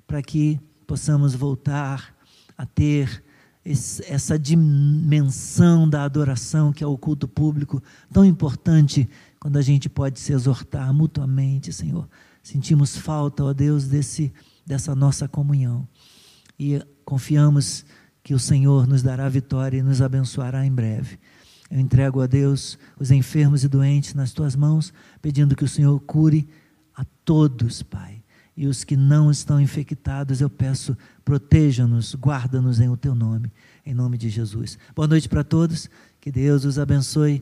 [0.05, 2.15] para que possamos voltar
[2.55, 3.23] a ter
[4.07, 9.09] essa dimensão da adoração que é o culto público, tão importante
[9.39, 12.07] quando a gente pode se exortar mutuamente, Senhor.
[12.41, 14.31] Sentimos falta, ó Deus, desse,
[14.65, 15.87] dessa nossa comunhão.
[16.57, 17.85] E confiamos
[18.23, 21.19] que o Senhor nos dará vitória e nos abençoará em breve.
[21.69, 25.99] Eu entrego a Deus os enfermos e doentes nas tuas mãos, pedindo que o Senhor
[25.99, 26.47] cure
[26.95, 28.19] a todos, Pai
[28.59, 33.49] e os que não estão infectados, eu peço, proteja-nos, guarda-nos em o teu nome,
[33.85, 34.77] em nome de Jesus.
[34.93, 35.89] Boa noite para todos,
[36.19, 37.41] que Deus os abençoe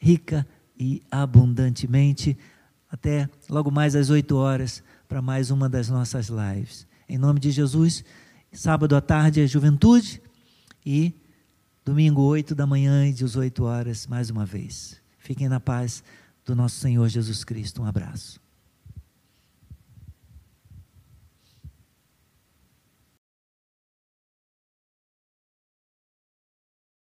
[0.00, 0.44] rica
[0.76, 2.36] e abundantemente.
[2.90, 6.84] Até logo mais às 8 horas para mais uma das nossas lives.
[7.08, 8.04] Em nome de Jesus,
[8.50, 10.20] sábado à tarde é juventude,
[10.84, 11.14] E
[11.86, 15.00] domingo, 8 da manhã e 18 horas, mais uma vez.
[15.18, 16.02] Fiquem na paz
[16.44, 17.80] do nosso Senhor Jesus Cristo.
[17.80, 18.40] Um abraço.